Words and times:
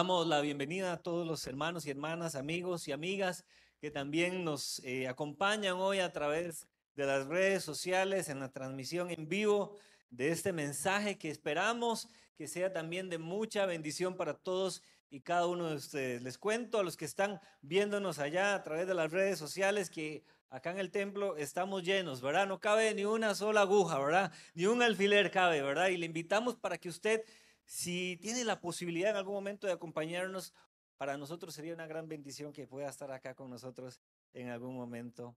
Damos 0.00 0.26
la 0.26 0.40
bienvenida 0.40 0.94
a 0.94 1.02
todos 1.02 1.26
los 1.26 1.46
hermanos 1.46 1.84
y 1.84 1.90
hermanas, 1.90 2.34
amigos 2.34 2.88
y 2.88 2.92
amigas 2.92 3.44
que 3.82 3.90
también 3.90 4.44
nos 4.44 4.78
eh, 4.78 5.06
acompañan 5.06 5.76
hoy 5.76 5.98
a 5.98 6.10
través 6.10 6.66
de 6.94 7.04
las 7.04 7.26
redes 7.26 7.64
sociales 7.64 8.30
en 8.30 8.40
la 8.40 8.50
transmisión 8.50 9.10
en 9.10 9.28
vivo 9.28 9.76
de 10.08 10.30
este 10.30 10.54
mensaje 10.54 11.18
que 11.18 11.28
esperamos 11.28 12.08
que 12.34 12.48
sea 12.48 12.72
también 12.72 13.10
de 13.10 13.18
mucha 13.18 13.66
bendición 13.66 14.16
para 14.16 14.32
todos 14.32 14.82
y 15.10 15.20
cada 15.20 15.46
uno 15.46 15.68
de 15.68 15.76
ustedes. 15.76 16.22
Les 16.22 16.38
cuento 16.38 16.78
a 16.78 16.82
los 16.82 16.96
que 16.96 17.04
están 17.04 17.38
viéndonos 17.60 18.18
allá 18.20 18.54
a 18.54 18.62
través 18.62 18.86
de 18.86 18.94
las 18.94 19.12
redes 19.12 19.38
sociales 19.38 19.90
que 19.90 20.24
acá 20.48 20.70
en 20.70 20.78
el 20.78 20.90
templo 20.90 21.36
estamos 21.36 21.82
llenos, 21.82 22.22
¿verdad? 22.22 22.46
No 22.46 22.58
cabe 22.58 22.94
ni 22.94 23.04
una 23.04 23.34
sola 23.34 23.60
aguja, 23.60 23.98
¿verdad? 23.98 24.32
Ni 24.54 24.64
un 24.64 24.80
alfiler 24.80 25.30
cabe, 25.30 25.60
¿verdad? 25.60 25.88
Y 25.88 25.98
le 25.98 26.06
invitamos 26.06 26.56
para 26.56 26.78
que 26.78 26.88
usted 26.88 27.22
si 27.70 28.18
tiene 28.20 28.42
la 28.44 28.60
posibilidad 28.60 29.10
en 29.10 29.16
algún 29.16 29.34
momento 29.34 29.68
de 29.68 29.72
acompañarnos, 29.72 30.52
para 30.96 31.16
nosotros 31.16 31.54
sería 31.54 31.72
una 31.72 31.86
gran 31.86 32.08
bendición 32.08 32.52
que 32.52 32.66
pueda 32.66 32.88
estar 32.88 33.12
acá 33.12 33.36
con 33.36 33.48
nosotros 33.48 34.00
en 34.34 34.48
algún 34.48 34.74
momento 34.74 35.36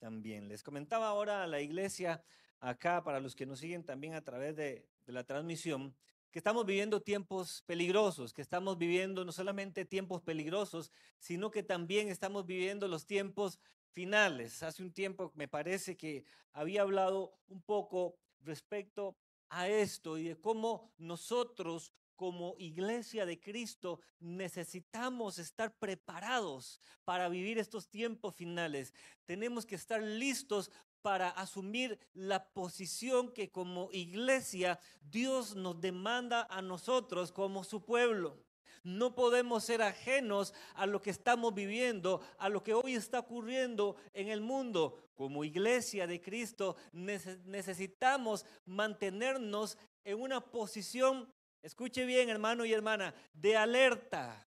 también. 0.00 0.48
Les 0.48 0.64
comentaba 0.64 1.06
ahora 1.06 1.44
a 1.44 1.46
la 1.46 1.60
iglesia 1.60 2.20
acá, 2.58 3.04
para 3.04 3.20
los 3.20 3.36
que 3.36 3.46
nos 3.46 3.60
siguen 3.60 3.84
también 3.84 4.14
a 4.14 4.24
través 4.24 4.56
de, 4.56 4.88
la 5.06 5.22
transmisión, 5.22 5.94
que 6.32 6.40
estamos 6.40 6.66
viviendo 6.66 7.00
tiempos 7.00 7.62
peligrosos, 7.64 8.32
que 8.34 8.42
estamos 8.42 8.76
viviendo 8.76 9.24
no 9.24 9.30
solamente 9.30 9.84
tiempos 9.84 10.20
peligrosos, 10.20 10.90
sino 11.20 11.52
que 11.52 11.62
también 11.62 12.08
estamos 12.08 12.44
viviendo 12.44 12.88
los 12.88 13.06
tiempos 13.06 13.60
finales. 13.92 14.64
Hace 14.64 14.82
un 14.82 14.92
tiempo 14.92 15.30
me 15.36 15.46
parece 15.46 15.96
que 15.96 16.24
había 16.52 16.82
hablado 16.82 17.38
un 17.46 17.62
poco 17.62 18.18
respecto 18.40 19.16
a 19.50 19.68
esto 19.68 20.18
y 20.18 20.24
de 20.24 20.40
cómo 20.40 20.92
nosotros 20.98 21.92
como 22.16 22.56
iglesia 22.58 23.24
de 23.24 23.38
Cristo 23.38 24.00
necesitamos 24.18 25.38
estar 25.38 25.78
preparados 25.78 26.80
para 27.04 27.28
vivir 27.28 27.58
estos 27.58 27.88
tiempos 27.88 28.34
finales. 28.34 28.92
Tenemos 29.24 29.64
que 29.64 29.76
estar 29.76 30.02
listos 30.02 30.72
para 31.00 31.30
asumir 31.30 31.98
la 32.14 32.48
posición 32.52 33.32
que 33.32 33.50
como 33.50 33.88
iglesia 33.92 34.80
Dios 35.00 35.54
nos 35.54 35.80
demanda 35.80 36.46
a 36.50 36.60
nosotros 36.60 37.30
como 37.30 37.62
su 37.62 37.84
pueblo. 37.84 38.47
No 38.82 39.14
podemos 39.14 39.64
ser 39.64 39.82
ajenos 39.82 40.54
a 40.74 40.86
lo 40.86 41.00
que 41.02 41.10
estamos 41.10 41.54
viviendo, 41.54 42.20
a 42.38 42.48
lo 42.48 42.62
que 42.62 42.74
hoy 42.74 42.94
está 42.94 43.20
ocurriendo 43.20 43.96
en 44.14 44.28
el 44.28 44.40
mundo. 44.40 44.98
Como 45.14 45.44
iglesia 45.44 46.06
de 46.06 46.20
Cristo 46.20 46.76
necesitamos 46.92 48.46
mantenernos 48.66 49.76
en 50.04 50.20
una 50.20 50.40
posición, 50.40 51.32
escuche 51.62 52.04
bien 52.06 52.28
hermano 52.30 52.64
y 52.64 52.72
hermana, 52.72 53.14
de 53.34 53.56
alerta. 53.56 54.47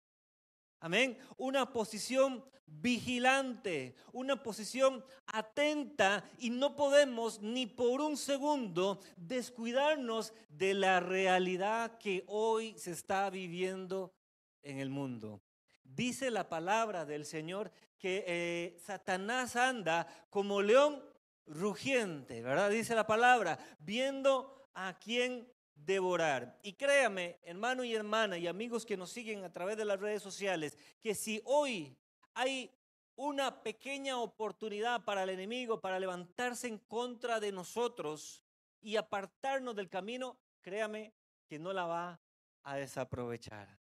Amén. 0.84 1.18
Una 1.38 1.72
posición 1.72 2.44
vigilante, 2.66 3.96
una 4.12 4.44
posición 4.44 5.02
atenta 5.28 6.30
y 6.40 6.50
no 6.50 6.76
podemos 6.76 7.42
ni 7.42 7.68
por 7.68 8.02
un 8.02 8.18
segundo 8.18 9.00
descuidarnos 9.16 10.34
de 10.50 10.74
la 10.74 11.00
realidad 11.00 11.98
que 11.98 12.26
hoy 12.28 12.78
se 12.78 12.92
está 12.92 13.30
viviendo 13.30 14.14
en 14.62 14.80
el 14.80 14.90
mundo. 14.90 15.42
Dice 15.86 16.30
la 16.30 16.50
palabra 16.50 17.06
del 17.06 17.26
Señor 17.26 17.72
que 17.98 18.26
eh, 18.28 18.78
Satanás 18.84 19.56
anda 19.56 20.06
como 20.30 20.62
león 20.62 21.02
rugiente, 21.46 22.42
¿verdad? 22.42 22.70
Dice 22.70 22.94
la 22.94 23.08
palabra, 23.08 23.58
viendo 23.80 24.68
a 24.74 25.00
quién 25.00 25.48
devorar. 25.76 26.60
Y 26.64 26.74
créame, 26.74 27.40
hermano 27.44 27.84
y 27.84 27.94
hermana 27.94 28.38
y 28.38 28.48
amigos 28.48 28.86
que 28.86 28.98
nos 28.98 29.12
siguen 29.12 29.44
a 29.44 29.52
través 29.52 29.78
de 29.78 29.86
las 29.86 30.00
redes 30.00 30.22
sociales, 30.22 30.78
que 31.02 31.16
si 31.16 31.42
hoy 31.46 31.98
hay 32.34 32.72
una 33.16 33.62
pequeña 33.62 34.18
oportunidad 34.18 35.04
para 35.04 35.24
el 35.24 35.30
enemigo 35.30 35.80
para 35.80 36.00
levantarse 36.00 36.68
en 36.68 36.80
contra 36.80 37.40
de 37.40 37.52
nosotros 37.52 38.44
y 38.82 38.96
apartarnos 38.96 39.76
del 39.76 39.90
camino, 39.90 40.38
créame 40.62 41.14
que 41.48 41.60
no 41.60 41.74
la 41.74 41.86
va 41.86 42.22
a 42.64 42.76
desaprovechar. 42.76 43.80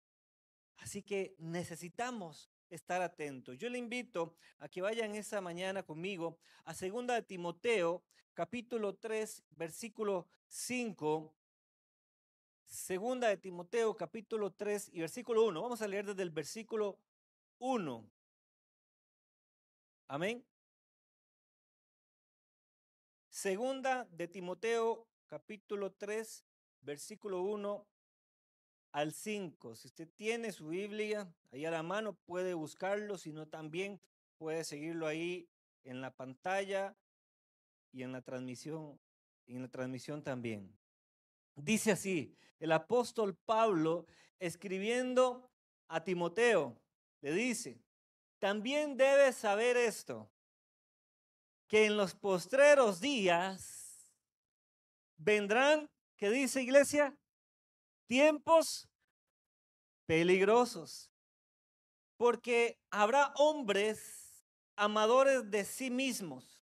Así 0.77 1.01
que 1.01 1.35
necesitamos 1.39 2.49
estar 2.69 3.01
atentos. 3.01 3.57
Yo 3.57 3.69
le 3.69 3.77
invito 3.77 4.35
a 4.59 4.69
que 4.69 4.81
vayan 4.81 5.15
esa 5.15 5.41
mañana 5.41 5.83
conmigo 5.83 6.37
a 6.65 6.73
segunda 6.73 7.15
de 7.15 7.23
Timoteo, 7.23 8.03
capítulo 8.33 8.95
3, 8.95 9.43
versículo 9.51 10.27
5. 10.47 11.33
Segunda 12.67 13.29
de 13.29 13.37
Timoteo, 13.37 13.95
capítulo 13.95 14.51
3 14.51 14.89
y 14.93 14.99
versículo 14.99 15.45
1. 15.45 15.61
Vamos 15.61 15.81
a 15.81 15.87
leer 15.87 16.05
desde 16.05 16.21
el 16.21 16.31
versículo 16.31 16.99
1. 17.59 18.09
Amén. 20.09 20.45
Segunda 23.29 24.05
de 24.11 24.27
Timoteo, 24.27 25.07
capítulo 25.27 25.93
3, 25.93 26.45
versículo 26.81 27.41
1 27.41 27.87
al 28.91 29.13
5. 29.13 29.75
Si 29.75 29.87
usted 29.87 30.09
tiene 30.15 30.51
su 30.51 30.67
Biblia 30.67 31.33
ahí 31.51 31.65
a 31.65 31.71
la 31.71 31.83
mano, 31.83 32.13
puede 32.13 32.53
buscarlo, 32.53 33.17
si 33.17 33.31
no 33.31 33.47
también 33.47 34.01
puede 34.37 34.65
seguirlo 34.65 35.07
ahí 35.07 35.49
en 35.85 36.01
la 36.01 36.13
pantalla 36.13 36.97
y 37.93 38.03
en 38.03 38.11
la 38.11 38.21
transmisión, 38.21 38.99
en 39.45 39.61
la 39.61 39.69
transmisión 39.69 40.21
también. 40.21 40.76
Dice 41.57 41.91
así, 41.91 42.35
el 42.59 42.71
apóstol 42.71 43.35
Pablo 43.35 44.05
escribiendo 44.39 45.49
a 45.87 46.03
Timoteo, 46.03 46.79
le 47.21 47.33
dice, 47.33 47.81
también 48.39 48.95
debes 48.95 49.35
saber 49.35 49.75
esto, 49.75 50.31
que 51.67 51.85
en 51.85 51.97
los 51.97 52.15
postreros 52.15 53.01
días 53.01 54.13
vendrán, 55.17 55.89
¿qué 56.15 56.29
dice 56.29 56.61
iglesia? 56.61 57.17
tiempos 58.07 58.87
peligrosos, 60.05 61.11
porque 62.15 62.79
habrá 62.89 63.33
hombres 63.35 64.45
amadores 64.75 65.51
de 65.51 65.65
sí 65.65 65.89
mismos, 65.89 66.61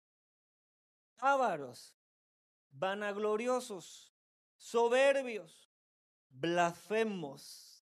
ávaros, 1.18 1.98
vanagloriosos, 2.70 4.11
soberbios, 4.62 5.74
blasfemos, 6.30 7.84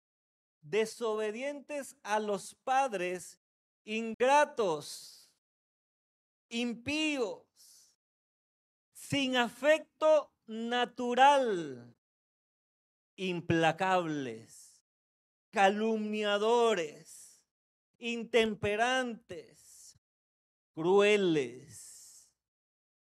desobedientes 0.60 1.96
a 2.02 2.18
los 2.18 2.56
padres, 2.56 3.38
ingratos, 3.84 5.30
impíos, 6.48 7.46
sin 8.92 9.36
afecto 9.36 10.32
natural 10.46 11.94
implacables, 13.16 14.82
calumniadores, 15.52 17.40
intemperantes, 17.98 19.96
crueles, 20.74 22.28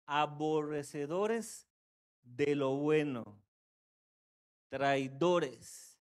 aborrecedores 0.04 1.66
de 2.22 2.54
lo 2.54 2.76
bueno, 2.76 3.45
traidores, 4.76 5.98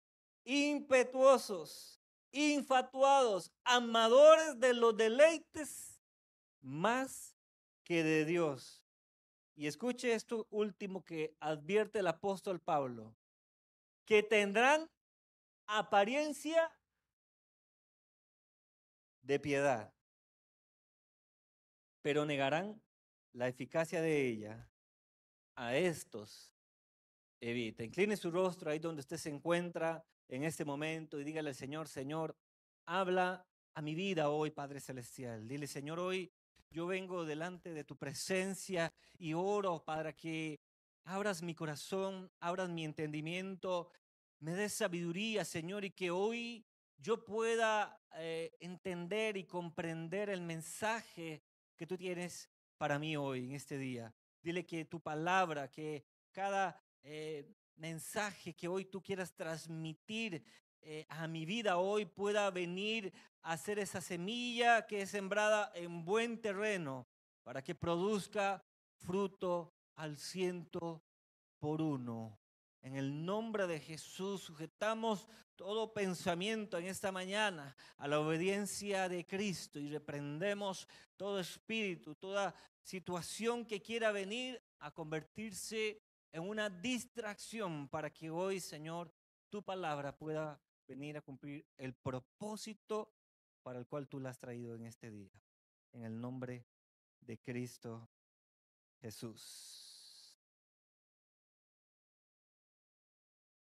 impetuosos, 0.45 1.99
infatuados, 2.31 3.51
amadores 3.65 4.61
de 4.61 4.75
los 4.75 4.95
deleites 4.95 5.99
más 6.61 7.35
que 7.83 8.05
de 8.05 8.27
Dios. 8.27 8.85
Y 9.57 9.69
escuche 9.69 10.13
esto 10.13 10.47
último 10.51 11.03
que 11.03 11.35
advierte 11.41 12.01
el 12.01 12.09
apóstol 12.09 12.61
Pablo 12.61 13.17
que 14.05 14.23
tendrán 14.23 14.91
apariencia 15.67 16.71
de 19.23 19.41
piedad, 19.41 19.95
pero 22.03 22.27
negarán 22.27 22.83
la 23.33 23.49
eficacia 23.49 24.03
de 24.03 24.29
ella. 24.29 24.71
A 25.57 25.75
estos 25.75 26.58
evita. 27.41 27.85
Incline 27.85 28.17
su 28.17 28.31
rostro 28.31 28.71
ahí 28.71 28.79
donde 28.79 29.01
usted 29.01 29.17
se 29.17 29.31
encuentra 29.31 30.05
en 30.29 30.45
este 30.45 30.65
momento 30.65 31.21
y 31.21 31.25
dígale 31.25 31.51
al 31.51 31.55
Señor, 31.55 31.89
Señor, 31.89 32.37
habla 32.87 33.47
a 33.75 33.83
mi 33.83 33.95
vida 33.95 34.31
hoy, 34.31 34.51
Padre 34.51 34.81
Celestial. 34.81 35.47
Dile, 35.47 35.67
Señor, 35.67 36.01
hoy 36.01 36.33
yo 36.71 36.87
vengo 36.87 37.25
delante 37.25 37.73
de 37.73 37.85
tu 37.85 37.97
presencia 37.97 38.93
y 39.19 39.33
oro 39.35 39.85
para 39.85 40.13
que 40.13 40.61
abras 41.05 41.43
mi 41.43 41.55
corazón, 41.55 42.31
abras 42.41 42.69
mi 42.69 42.85
entendimiento, 42.85 43.91
me 44.41 44.53
des 44.53 44.75
sabiduría, 44.75 45.45
Señor, 45.45 45.85
y 45.85 45.91
que 45.91 46.11
hoy 46.11 46.67
yo 46.99 47.25
pueda 47.25 48.01
eh, 48.17 48.51
entender 48.61 49.37
y 49.37 49.45
comprender 49.45 50.29
el 50.29 50.43
mensaje 50.43 51.43
que 51.77 51.87
tú 51.87 51.97
tienes 51.97 52.51
para 52.77 52.99
mí 52.99 53.17
hoy, 53.17 53.47
en 53.47 53.53
este 53.53 53.79
día. 53.79 54.15
Dile 54.43 54.67
que 54.67 54.85
tu 54.85 55.01
palabra, 55.01 55.71
que 55.71 56.05
cada 56.33 56.81
eh, 57.11 57.43
mensaje 57.77 58.55
que 58.55 58.69
hoy 58.69 58.85
tú 58.85 59.03
quieras 59.03 59.33
transmitir, 59.33 60.45
eh, 60.83 61.07
a 61.09 61.27
mi 61.27 61.47
vida 61.47 61.79
hoy 61.79 62.05
pueda 62.05 62.51
venir 62.51 63.15
a 63.41 63.57
ser 63.57 63.79
esa 63.79 64.03
semilla 64.03 64.87
que 64.87 65.01
es 65.01 65.11
sembrada 65.11 65.73
en 65.75 66.05
buen 66.05 66.39
terreno 66.39 67.09
para 67.43 67.65
que 67.65 67.75
produzca 67.75 68.63
fruto 68.97 69.73
al 69.95 70.19
ciento 70.19 71.03
por 71.59 71.81
uno. 71.81 72.39
En 72.83 72.95
el 72.95 73.25
nombre 73.25 73.67
de 73.67 73.81
Jesús 73.81 74.43
sujetamos 74.43 75.27
todo 75.57 75.95
pensamiento 75.95 76.77
en 76.77 76.85
esta 76.85 77.11
mañana 77.11 77.75
a 77.97 78.07
la 78.07 78.21
obediencia 78.21 79.09
de 79.09 79.25
Cristo 79.25 79.79
y 79.79 79.89
reprendemos 79.89 80.87
todo 81.17 81.41
espíritu, 81.41 82.15
toda 82.17 82.55
situación 82.83 83.65
que 83.65 83.81
quiera 83.81 84.13
venir 84.13 84.63
a 84.79 84.91
convertirse 84.91 86.03
en 86.33 86.49
una 86.49 86.69
distracción 86.69 87.89
para 87.89 88.11
que 88.11 88.31
hoy, 88.31 88.61
Señor, 88.61 89.13
tu 89.49 89.63
palabra 89.63 90.17
pueda 90.17 90.61
venir 90.87 91.17
a 91.17 91.23
cumplir 91.23 91.67
el 91.77 91.95
propósito 91.95 93.15
para 93.63 93.79
el 93.79 93.87
cual 93.87 94.09
tú 94.09 94.21
la 94.21 94.31
has 94.31 94.39
traído 94.39 94.75
en 94.75 94.87
este 94.87 95.11
día. 95.11 95.33
En 95.93 96.05
el 96.05 96.21
nombre 96.21 96.67
de 97.21 97.39
Cristo 97.39 98.09
Jesús. 99.01 100.39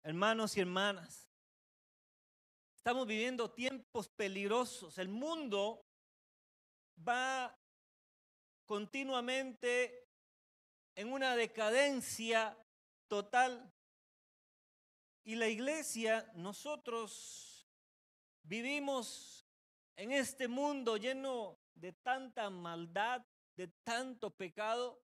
Hermanos 0.04 0.56
y 0.56 0.60
hermanas, 0.60 1.31
estamos 2.76 3.06
viviendo 3.06 3.52
tiempos 3.52 4.08
peligrosos. 4.08 4.98
El 4.98 5.08
mundo 5.08 5.86
va 7.06 7.56
continuamente 8.66 10.08
en 10.94 11.13
una 11.13 11.37
decadencia 11.37 12.56
total. 13.08 13.72
Y 15.25 15.37
la 15.37 15.49
iglesia, 15.49 16.31
nosotros 16.34 17.69
vivimos 18.43 19.46
en 19.96 20.13
este 20.13 20.49
mundo 20.49 20.96
lleno 20.96 21.58
de 21.75 21.93
tanta 21.93 22.51
maldad, 22.51 23.25
de 23.56 23.69
tanto 23.84 24.31
pecado. 24.31 25.03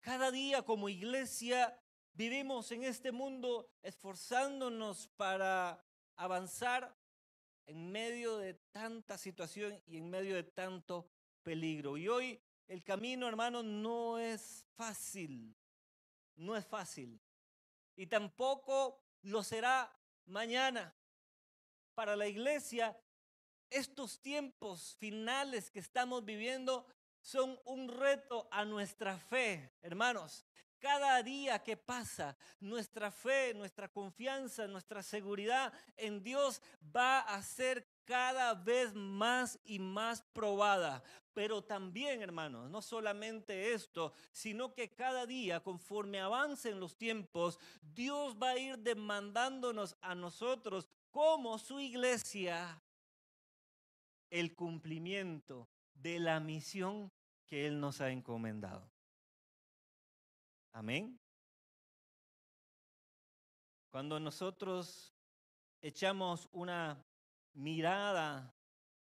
Cada 0.00 0.30
día 0.30 0.62
como 0.62 0.88
iglesia 0.88 1.78
vivimos 2.14 2.72
en 2.72 2.84
este 2.84 3.12
mundo 3.12 3.70
esforzándonos 3.82 5.08
para 5.16 5.84
avanzar 6.16 6.96
en 7.66 7.90
medio 7.90 8.38
de 8.38 8.54
tanta 8.72 9.16
situación 9.16 9.80
y 9.86 9.98
en 9.98 10.10
medio 10.10 10.34
de 10.34 10.42
tanto 10.42 11.08
peligro. 11.42 11.96
Y 11.96 12.08
hoy 12.08 12.42
el 12.72 12.82
camino, 12.82 13.28
hermano, 13.28 13.62
no 13.62 14.18
es 14.18 14.66
fácil. 14.76 15.54
No 16.36 16.56
es 16.56 16.64
fácil. 16.64 17.20
Y 17.96 18.06
tampoco 18.06 18.98
lo 19.20 19.42
será 19.42 19.94
mañana. 20.24 20.94
Para 21.94 22.16
la 22.16 22.26
iglesia, 22.26 22.98
estos 23.68 24.22
tiempos 24.22 24.96
finales 24.98 25.70
que 25.70 25.80
estamos 25.80 26.24
viviendo 26.24 26.86
son 27.20 27.60
un 27.66 27.88
reto 27.88 28.48
a 28.50 28.64
nuestra 28.64 29.18
fe, 29.18 29.74
hermanos. 29.82 30.46
Cada 30.78 31.22
día 31.22 31.62
que 31.62 31.76
pasa, 31.76 32.38
nuestra 32.58 33.10
fe, 33.10 33.52
nuestra 33.52 33.88
confianza, 33.88 34.66
nuestra 34.66 35.02
seguridad 35.02 35.74
en 35.98 36.22
Dios 36.22 36.62
va 36.96 37.20
a 37.20 37.42
ser 37.42 37.86
cada 38.04 38.54
vez 38.54 38.94
más 38.94 39.60
y 39.64 39.78
más 39.78 40.22
probada. 40.32 41.02
Pero 41.34 41.62
también, 41.62 42.22
hermanos, 42.22 42.70
no 42.70 42.82
solamente 42.82 43.72
esto, 43.72 44.12
sino 44.30 44.74
que 44.74 44.92
cada 44.92 45.24
día, 45.24 45.60
conforme 45.60 46.20
avancen 46.20 46.78
los 46.78 46.96
tiempos, 46.96 47.58
Dios 47.80 48.36
va 48.40 48.50
a 48.50 48.58
ir 48.58 48.78
demandándonos 48.78 49.96
a 50.02 50.14
nosotros 50.14 50.88
como 51.10 51.58
su 51.58 51.80
iglesia 51.80 52.82
el 54.30 54.54
cumplimiento 54.54 55.68
de 55.94 56.18
la 56.18 56.40
misión 56.40 57.12
que 57.46 57.66
Él 57.66 57.80
nos 57.80 58.00
ha 58.00 58.10
encomendado. 58.10 58.90
Amén. 60.72 61.18
Cuando 63.90 64.18
nosotros 64.18 65.14
echamos 65.82 66.48
una 66.52 67.04
mirada 67.52 68.54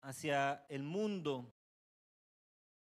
hacia 0.02 0.64
el 0.70 0.84
mundo, 0.84 1.55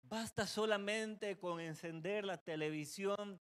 basta 0.09 0.47
solamente 0.47 1.39
con 1.39 1.61
encender 1.61 2.25
la 2.25 2.39
televisión 2.39 3.41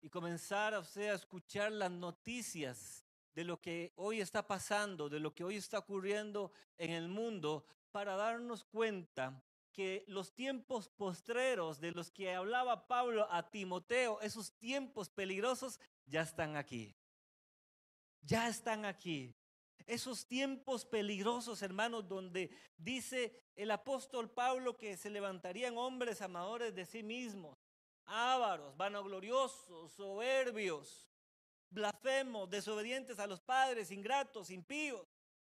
y 0.00 0.08
comenzar 0.08 0.74
a, 0.74 0.82
escuchar 1.12 1.72
las 1.72 1.90
noticias 1.90 3.04
de 3.34 3.44
lo 3.44 3.60
que 3.60 3.92
hoy 3.96 4.20
está 4.20 4.46
pasando, 4.46 5.08
de 5.08 5.20
lo 5.20 5.34
que 5.34 5.44
hoy 5.44 5.56
está 5.56 5.78
ocurriendo 5.78 6.52
en 6.78 6.90
el 6.90 7.08
mundo, 7.08 7.66
para 7.90 8.16
darnos 8.16 8.64
cuenta 8.64 9.42
que 9.72 10.04
los 10.06 10.32
tiempos 10.34 10.88
postreros 10.88 11.80
de 11.80 11.92
los 11.92 12.10
que 12.10 12.34
hablaba 12.34 12.86
Pablo 12.86 13.26
a 13.30 13.50
Timoteo, 13.50 14.20
esos 14.20 14.52
tiempos 14.52 15.10
peligrosos, 15.10 15.80
ya 16.06 16.22
están 16.22 16.56
aquí. 16.56 16.94
Ya 18.22 18.48
están 18.48 18.84
aquí. 18.84 19.34
Esos 19.86 20.26
tiempos 20.26 20.84
peligrosos, 20.84 21.62
hermanos, 21.62 22.08
donde 22.08 22.50
dice 22.76 23.40
el 23.54 23.70
apóstol 23.70 24.28
Pablo 24.28 24.76
que 24.76 24.96
se 24.96 25.10
levantarían 25.10 25.78
hombres 25.78 26.20
amadores 26.20 26.74
de 26.74 26.84
sí 26.84 27.02
mismos, 27.02 27.56
ávaros, 28.04 28.76
vanagloriosos, 28.76 29.92
soberbios, 29.92 31.08
blasfemos, 31.70 32.50
desobedientes 32.50 33.18
a 33.18 33.26
los 33.26 33.40
padres, 33.40 33.90
ingratos, 33.90 34.50
impíos 34.50 35.06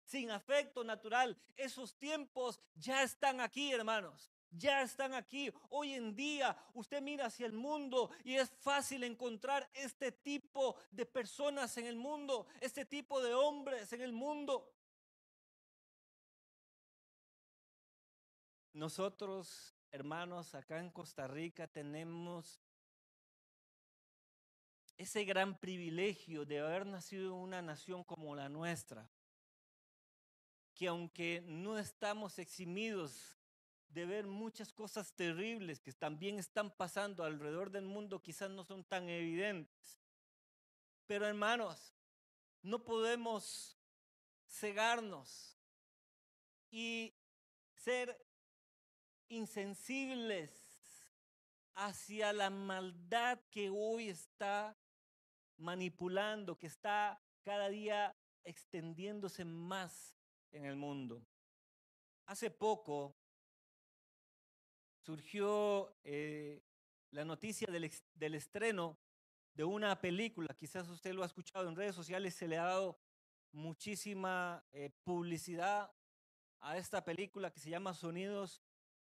sin 0.04 0.30
afecto 0.30 0.84
natural. 0.84 1.36
Esos 1.56 1.96
tiempos 1.96 2.60
ya 2.74 3.02
están 3.02 3.40
aquí, 3.40 3.72
hermanos. 3.72 4.32
Ya 4.58 4.80
están 4.82 5.12
aquí. 5.12 5.52
Hoy 5.68 5.92
en 5.92 6.14
día 6.14 6.56
usted 6.74 7.02
mira 7.02 7.26
hacia 7.26 7.46
el 7.46 7.52
mundo 7.52 8.10
y 8.24 8.36
es 8.36 8.50
fácil 8.50 9.04
encontrar 9.04 9.68
este 9.74 10.12
tipo 10.12 10.76
de 10.90 11.04
personas 11.04 11.76
en 11.76 11.86
el 11.86 11.96
mundo, 11.96 12.46
este 12.60 12.84
tipo 12.86 13.22
de 13.22 13.34
hombres 13.34 13.92
en 13.92 14.00
el 14.00 14.12
mundo. 14.12 14.72
Nosotros, 18.72 19.74
hermanos, 19.90 20.54
acá 20.54 20.78
en 20.78 20.90
Costa 20.90 21.26
Rica 21.26 21.66
tenemos 21.66 22.60
ese 24.96 25.24
gran 25.24 25.58
privilegio 25.58 26.46
de 26.46 26.60
haber 26.60 26.86
nacido 26.86 27.26
en 27.26 27.40
una 27.40 27.60
nación 27.60 28.04
como 28.04 28.34
la 28.34 28.48
nuestra 28.48 29.10
que 30.74 30.88
aunque 30.88 31.42
no 31.46 31.78
estamos 31.78 32.38
eximidos 32.38 33.35
de 33.88 34.06
ver 34.06 34.26
muchas 34.26 34.72
cosas 34.72 35.12
terribles 35.14 35.80
que 35.80 35.92
también 35.92 36.38
están 36.38 36.70
pasando 36.70 37.24
alrededor 37.24 37.70
del 37.70 37.86
mundo, 37.86 38.22
quizás 38.22 38.50
no 38.50 38.64
son 38.64 38.84
tan 38.84 39.08
evidentes. 39.08 39.98
Pero 41.06 41.26
hermanos, 41.26 41.94
no 42.62 42.84
podemos 42.84 43.78
cegarnos 44.48 45.56
y 46.70 47.14
ser 47.74 48.20
insensibles 49.28 50.50
hacia 51.74 52.32
la 52.32 52.50
maldad 52.50 53.40
que 53.50 53.70
hoy 53.70 54.08
está 54.08 54.76
manipulando, 55.58 56.58
que 56.58 56.66
está 56.66 57.20
cada 57.42 57.68
día 57.68 58.16
extendiéndose 58.44 59.44
más 59.44 60.16
en 60.52 60.64
el 60.64 60.76
mundo. 60.76 61.24
Hace 62.26 62.50
poco 62.50 63.14
surgió 65.06 65.94
eh, 66.02 66.60
la 67.12 67.24
noticia 67.24 67.68
del, 67.70 68.34
estreno 68.34 68.98
de 69.54 69.62
una 69.62 70.00
película, 70.00 70.52
quizás 70.52 70.88
usted 70.88 71.14
lo 71.14 71.22
ha 71.22 71.26
escuchado 71.26 71.68
en 71.68 71.76
redes 71.76 71.94
sociales, 71.94 72.34
se 72.34 72.48
le 72.48 72.58
ha 72.58 72.64
dado 72.64 72.98
muchísima 73.52 74.64
eh, 74.72 74.90
publicidad 75.04 75.92
a 76.58 76.76
esta 76.76 77.04
película 77.04 77.52
que 77.52 77.60
se 77.60 77.70
llama 77.70 77.94
Sonidos 77.94 78.60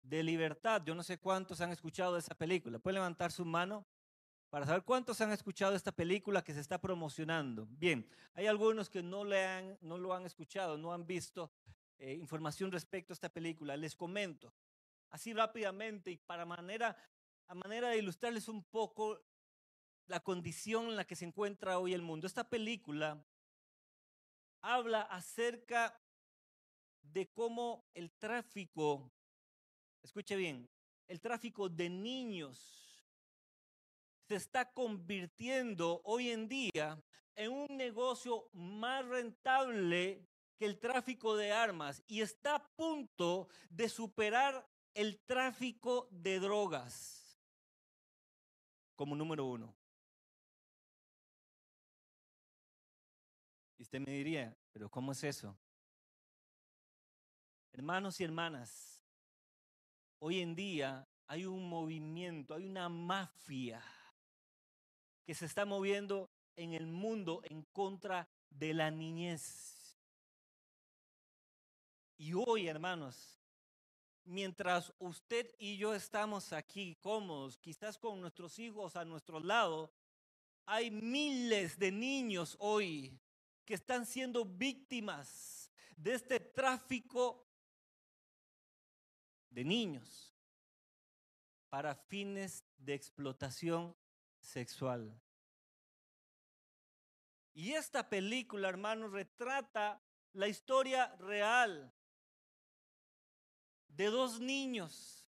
de 0.03 0.23
Libertad. 0.23 0.83
Yo 0.85 0.95
no 0.95 1.03
sé 1.03 1.17
cuántos 1.17 1.63
han 1.63 1.73
escuchado 1.73 2.13
de 2.13 2.21
esa 2.21 2.35
película. 2.35 2.79
¿Puede 2.79 2.95
levantar 2.95 3.33
su 3.33 3.45
mano? 3.45 3.87
para 4.49 4.65
saber 4.65 4.85
cuántos 4.85 5.21
han 5.21 5.33
escuchado 5.33 5.75
esta 5.75 5.91
película 5.91 6.43
que 6.43 6.55
se 6.55 6.61
está 6.61 6.81
promocionando. 6.81 7.67
Bien, 7.69 8.09
hay 8.33 8.47
algunos 8.47 8.89
que 8.89 9.03
no, 9.03 9.25
le 9.25 9.45
han, 9.45 9.77
no 9.83 9.99
lo 9.99 10.15
han 10.15 10.25
escuchado, 10.25 10.79
no 10.79 10.93
han 10.95 11.05
visto 11.05 11.51
eh, 11.99 12.15
información 12.15 12.71
respecto 12.71 13.13
a 13.13 13.15
esta 13.15 13.29
película. 13.29 13.77
Les 13.77 13.97
comento 13.97 14.55
así 15.17 15.33
rápidamente 15.33 16.11
y 16.11 16.19
para 16.19 16.45
manera, 16.45 16.95
a 17.49 17.55
manera 17.55 17.89
de 17.89 17.99
ilustrarles 17.99 18.49
un 18.49 18.63
poco 18.65 19.19
la 20.09 20.21
condición 20.21 20.89
en 20.89 20.97
la 20.97 21.07
que 21.07 21.17
se 21.17 21.25
encuentra 21.25 21.79
hoy 21.79 21.95
el 21.95 22.03
mundo. 22.03 22.27
Esta 22.27 22.49
película 22.49 23.25
habla 24.61 25.03
acerca 25.03 25.99
de 27.01 27.29
cómo 27.33 27.87
el 27.95 28.13
tráfico, 28.13 29.11
escuche 30.03 30.37
bien, 30.37 30.69
el 31.09 31.21
tráfico 31.21 31.71
de 31.71 31.89
niños 31.89 33.03
se 34.29 34.35
está 34.35 34.71
convirtiendo 34.71 36.03
hoy 36.05 36.31
en 36.31 36.47
día 36.47 37.03
en 37.37 37.53
un 37.53 37.77
negocio 37.77 38.51
más 38.53 39.07
rentable 39.07 40.27
que 40.59 40.67
el 40.67 40.79
tráfico 40.79 41.37
de 41.37 41.53
armas 41.53 42.03
y 42.07 42.21
está 42.21 42.57
a 42.57 42.69
punto 42.75 43.49
de 43.71 43.89
superar 43.89 44.69
el 44.97 45.19
tráfico 45.27 46.09
de 46.11 46.41
drogas 46.41 47.39
como 48.95 49.15
número 49.15 49.45
uno. 49.45 49.77
Y 53.77 53.83
usted 53.83 54.01
me 54.01 54.11
diría, 54.13 54.57
pero 54.73 54.89
¿cómo 54.89 55.13
es 55.13 55.23
eso? 55.23 55.55
Hermanos 57.75 58.19
y 58.21 58.25
hermanas, 58.25 59.05
hoy 60.19 60.41
en 60.41 60.57
día 60.57 61.07
hay 61.27 61.45
un 61.45 61.69
movimiento, 61.69 62.55
hay 62.55 62.65
una 62.65 62.89
mafia 62.89 63.85
que 65.27 65.35
se 65.35 65.45
está 65.45 65.67
moviendo 65.67 66.31
en 66.57 66.73
el 66.73 66.87
mundo 66.87 67.43
en 67.45 67.65
contra 67.65 68.27
de 68.49 68.73
la 68.73 68.91
niñez. 68.91 69.95
Y 72.17 72.33
hoy, 72.33 72.67
hermanos, 72.67 73.37
mientras 74.27 74.93
usted 74.99 75.55
y 75.59 75.77
yo 75.79 75.95
estamos 75.95 76.53
aquí 76.53 76.97
cómodos, 77.01 77.57
quizás 77.59 77.97
con 77.97 78.21
nuestros 78.21 78.59
hijos 78.59 78.97
a 78.97 79.05
nuestro 79.05 79.41
lado, 79.41 79.93
hay 80.67 80.91
miles 80.91 81.79
de 81.79 81.93
niños 81.93 82.57
hoy 82.59 83.19
que 83.65 83.75
están 83.75 84.05
siendo 84.05 84.45
víctimas 84.45 85.71
de 85.97 86.15
este 86.15 86.41
tráfico 86.41 87.47
de 89.49 89.65
niños 89.65 90.35
para 91.71 91.95
fines 91.95 92.65
de 92.77 92.95
explotación 92.95 93.97
sexual. 94.39 95.19
Y 97.55 97.73
esta 97.73 98.09
película, 98.09 98.69
hermanos, 98.69 99.13
retrata 99.13 100.03
la 100.33 100.49
historia 100.49 101.15
real 101.17 101.93
de 103.97 104.07
dos 104.07 104.39
niños 104.39 105.27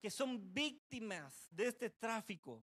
que 0.00 0.10
son 0.10 0.52
víctimas 0.52 1.46
de 1.50 1.68
este 1.68 1.90
tráfico. 1.90 2.64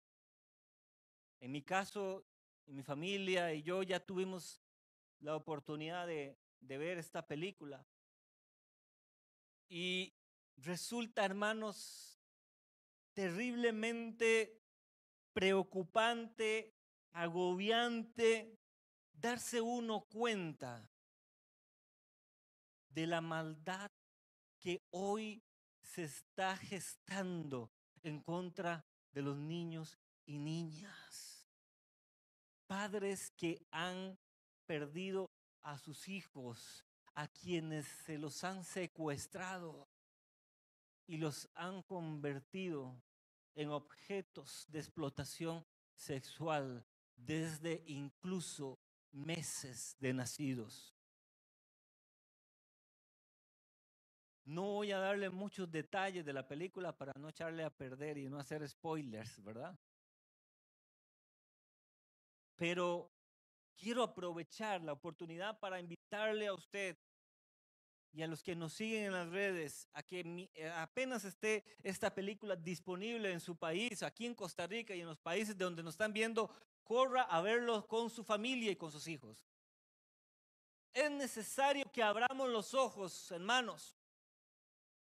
En 1.41 1.51
mi 1.51 1.61
caso, 1.61 2.25
en 2.65 2.75
mi 2.75 2.83
familia 2.83 3.53
y 3.53 3.61
yo 3.61 3.83
ya 3.83 3.99
tuvimos 3.99 4.61
la 5.19 5.35
oportunidad 5.35 6.07
de, 6.07 6.37
de 6.61 6.77
ver 6.77 6.97
esta 6.97 7.27
película. 7.27 7.85
Y 9.67 10.15
resulta, 10.55 11.25
hermanos, 11.25 12.21
terriblemente 13.13 14.61
preocupante, 15.33 16.73
agobiante, 17.11 18.57
darse 19.11 19.59
uno 19.59 20.05
cuenta 20.05 20.89
de 22.89 23.07
la 23.07 23.19
maldad 23.19 23.91
que 24.63 24.81
hoy 24.91 25.43
se 25.81 26.05
está 26.05 26.55
gestando 26.55 27.69
en 28.01 28.21
contra 28.21 28.85
de 29.11 29.21
los 29.21 29.37
niños 29.37 29.99
y 30.25 30.37
niñas. 30.37 31.49
Padres 32.65 33.29
que 33.31 33.67
han 33.71 34.17
perdido 34.65 35.29
a 35.63 35.77
sus 35.77 36.07
hijos, 36.07 36.85
a 37.13 37.27
quienes 37.27 37.85
se 38.05 38.17
los 38.17 38.41
han 38.45 38.63
secuestrado 38.63 39.89
y 41.07 41.17
los 41.17 41.49
han 41.55 41.83
convertido 41.83 43.03
en 43.55 43.69
objetos 43.69 44.65
de 44.69 44.79
explotación 44.79 45.65
sexual 45.93 46.85
desde 47.17 47.83
incluso 47.85 48.79
meses 49.11 49.97
de 49.99 50.13
nacidos. 50.13 50.95
No 54.45 54.63
voy 54.63 54.91
a 54.91 54.99
darle 54.99 55.29
muchos 55.29 55.71
detalles 55.71 56.25
de 56.25 56.33
la 56.33 56.47
película 56.47 56.95
para 56.95 57.13
no 57.13 57.29
echarle 57.29 57.63
a 57.63 57.69
perder 57.69 58.17
y 58.17 58.29
no 58.29 58.39
hacer 58.39 58.67
spoilers, 58.67 59.41
¿verdad? 59.41 59.77
Pero 62.55 63.09
quiero 63.75 64.03
aprovechar 64.03 64.81
la 64.81 64.93
oportunidad 64.93 65.59
para 65.59 65.79
invitarle 65.79 66.47
a 66.47 66.53
usted 66.53 66.97
y 68.11 68.21
a 68.21 68.27
los 68.27 68.43
que 68.43 68.55
nos 68.55 68.73
siguen 68.73 69.05
en 69.05 69.13
las 69.13 69.29
redes 69.29 69.87
a 69.93 70.03
que 70.03 70.49
eh, 70.53 70.69
apenas 70.69 71.25
esté 71.25 71.63
esta 71.81 72.13
película 72.13 72.55
disponible 72.55 73.31
en 73.31 73.39
su 73.39 73.55
país, 73.55 74.03
aquí 74.03 74.25
en 74.25 74.35
Costa 74.35 74.67
Rica 74.67 74.93
y 74.93 75.01
en 75.01 75.07
los 75.07 75.17
países 75.17 75.57
de 75.57 75.63
donde 75.63 75.81
nos 75.81 75.95
están 75.95 76.13
viendo, 76.13 76.49
corra 76.83 77.23
a 77.23 77.41
verlo 77.41 77.87
con 77.87 78.09
su 78.09 78.23
familia 78.23 78.71
y 78.71 78.75
con 78.75 78.91
sus 78.91 79.07
hijos. 79.07 79.43
Es 80.93 81.09
necesario 81.09 81.91
que 81.91 82.03
abramos 82.03 82.49
los 82.49 82.75
ojos, 82.75 83.31
hermanos, 83.31 83.95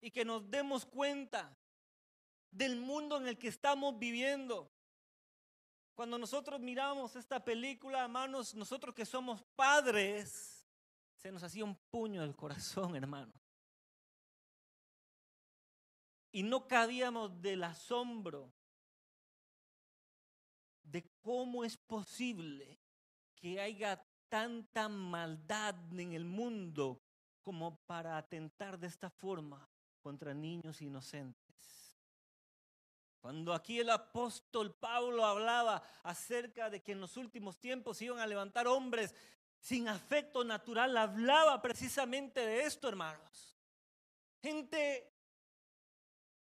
y 0.01 0.11
que 0.11 0.25
nos 0.25 0.49
demos 0.49 0.85
cuenta 0.85 1.57
del 2.51 2.75
mundo 2.77 3.17
en 3.17 3.27
el 3.27 3.37
que 3.37 3.47
estamos 3.47 3.97
viviendo. 3.97 4.71
Cuando 5.95 6.17
nosotros 6.17 6.59
miramos 6.59 7.15
esta 7.15 7.43
película, 7.43 8.03
hermanos, 8.03 8.53
nosotros 8.53 8.93
que 8.93 9.05
somos 9.05 9.43
padres, 9.55 10.67
se 11.15 11.31
nos 11.31 11.41
hacía 11.43 11.65
un 11.65 11.75
puño 11.89 12.21
del 12.21 12.35
corazón, 12.35 12.95
hermano. 12.95 13.33
Y 16.31 16.43
no 16.43 16.67
cabíamos 16.67 17.41
del 17.41 17.63
asombro 17.63 18.53
de 20.83 21.09
cómo 21.21 21.63
es 21.63 21.77
posible 21.77 22.79
que 23.35 23.59
haya 23.59 24.05
tanta 24.29 24.87
maldad 24.87 25.75
en 25.97 26.13
el 26.13 26.25
mundo 26.25 27.01
como 27.41 27.77
para 27.85 28.17
atentar 28.17 28.77
de 28.77 28.87
esta 28.87 29.09
forma 29.09 29.67
contra 30.07 30.33
niños 30.33 30.81
inocentes. 30.81 31.93
Cuando 33.19 33.53
aquí 33.53 33.81
el 33.81 33.89
apóstol 33.89 34.73
Pablo 34.73 35.25
hablaba 35.25 35.83
acerca 36.01 36.69
de 36.69 36.81
que 36.81 36.93
en 36.93 37.01
los 37.01 37.17
últimos 37.17 37.59
tiempos 37.59 38.01
iban 38.01 38.19
a 38.19 38.25
levantar 38.25 38.67
hombres 38.67 39.13
sin 39.59 39.89
afecto 39.89 40.45
natural, 40.45 40.95
hablaba 40.95 41.61
precisamente 41.61 42.39
de 42.39 42.61
esto, 42.61 42.87
hermanos. 42.87 43.57
Gente 44.41 45.11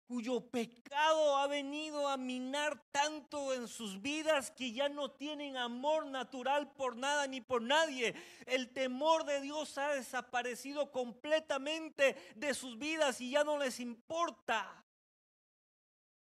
cuyo 0.07 0.51
pecado 0.51 1.37
ha 1.37 1.47
venido 1.47 2.09
a 2.09 2.17
minar 2.17 2.83
tanto 2.91 3.55
en 3.55 3.69
sus 3.69 4.01
vidas 4.01 4.51
que 4.51 4.73
ya 4.73 4.89
no 4.89 5.11
tienen 5.11 5.57
amor 5.57 6.07
natural 6.07 6.73
por 6.73 6.97
nada 6.97 7.27
ni 7.27 7.41
por 7.41 7.63
nadie. 7.63 8.15
El 8.47 8.73
temor 8.73 9.25
de 9.25 9.41
Dios 9.41 9.77
ha 9.79 9.95
desaparecido 9.95 10.91
completamente 10.91 12.17
de 12.37 12.55
sus 12.55 12.79
vidas 12.79 13.21
y 13.21 13.31
ya 13.31 13.45
no 13.45 13.59
les 13.59 13.81
importa 13.81 14.85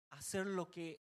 hacer 0.09 0.45
lo 0.45 0.69
que 0.69 0.99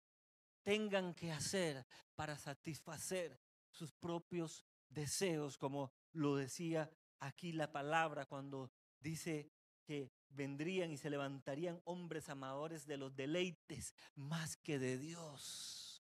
tengan 0.63 1.15
que 1.15 1.33
hacer 1.33 1.87
para 2.15 2.37
satisfacer 2.37 3.41
sus 3.71 3.93
propios 3.93 4.65
deseos, 4.89 5.59
como 5.59 5.93
lo 6.13 6.37
decía 6.37 6.91
aquí 7.21 7.53
la 7.53 7.71
palabra 7.73 8.27
cuando 8.27 8.71
dice 9.01 9.51
que 9.85 10.13
vendrían 10.31 10.91
y 10.91 10.97
se 10.97 11.11
levantarían 11.11 11.81
hombres 11.85 12.29
amadores 12.29 12.87
de 12.87 12.97
los 12.97 13.15
deleites 13.15 13.95
más 14.15 14.57
que 14.57 14.79
de 14.79 14.99
Dios. 14.99 16.03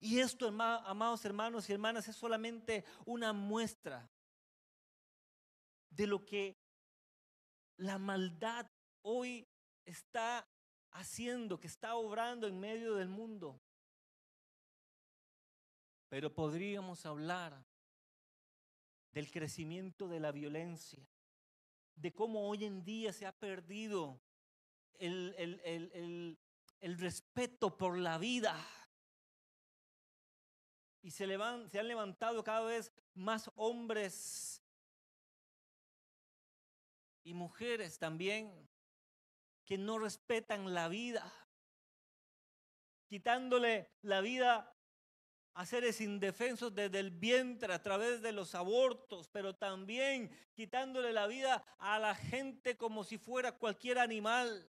Y 0.00 0.20
esto, 0.20 0.48
amados 0.48 1.24
hermanos 1.24 1.68
y 1.68 1.72
hermanas, 1.72 2.08
es 2.08 2.16
solamente 2.16 2.84
una 3.06 3.32
muestra 3.32 4.10
de 5.88 6.06
lo 6.06 6.26
que 6.26 6.58
la 7.78 7.98
maldad 7.98 8.70
hoy 9.02 9.48
está 9.84 10.46
haciendo, 10.90 11.58
que 11.58 11.66
está 11.66 11.94
obrando 11.94 12.46
en 12.46 12.60
medio 12.60 12.94
del 12.94 13.08
mundo. 13.08 13.60
Pero 16.08 16.32
podríamos 16.32 17.06
hablar 17.06 17.64
del 19.12 19.30
crecimiento 19.30 20.08
de 20.08 20.20
la 20.20 20.32
violencia, 20.32 21.08
de 21.96 22.12
cómo 22.12 22.48
hoy 22.48 22.64
en 22.64 22.84
día 22.84 23.12
se 23.12 23.26
ha 23.26 23.32
perdido 23.32 24.20
el, 24.98 25.34
el, 26.80 26.98
respeto 26.98 27.76
por 27.76 27.98
la 27.98 28.18
vida. 28.18 28.56
Y 31.02 31.10
se, 31.10 31.26
se 31.26 31.78
han 31.78 31.88
levantado 31.88 32.42
cada 32.44 32.66
vez 32.66 32.92
más 33.14 33.50
hombres 33.56 34.62
y 37.22 37.34
mujeres 37.34 37.98
también 37.98 38.68
que 39.64 39.78
no 39.78 39.98
respetan 39.98 40.74
la 40.74 40.88
vida, 40.88 41.32
quitándole 43.06 43.90
la 44.02 44.20
vida 44.20 44.73
a 45.54 45.64
seres 45.64 46.00
indefensos 46.00 46.74
desde 46.74 46.98
el 46.98 47.12
vientre 47.12 47.72
a 47.72 47.82
través 47.82 48.20
de 48.22 48.32
los 48.32 48.54
abortos, 48.56 49.28
pero 49.28 49.54
también 49.54 50.30
quitándole 50.52 51.12
la 51.12 51.28
vida 51.28 51.64
a 51.78 51.98
la 52.00 52.14
gente 52.14 52.76
como 52.76 53.04
si 53.04 53.18
fuera 53.18 53.52
cualquier 53.52 53.98
animal. 53.98 54.68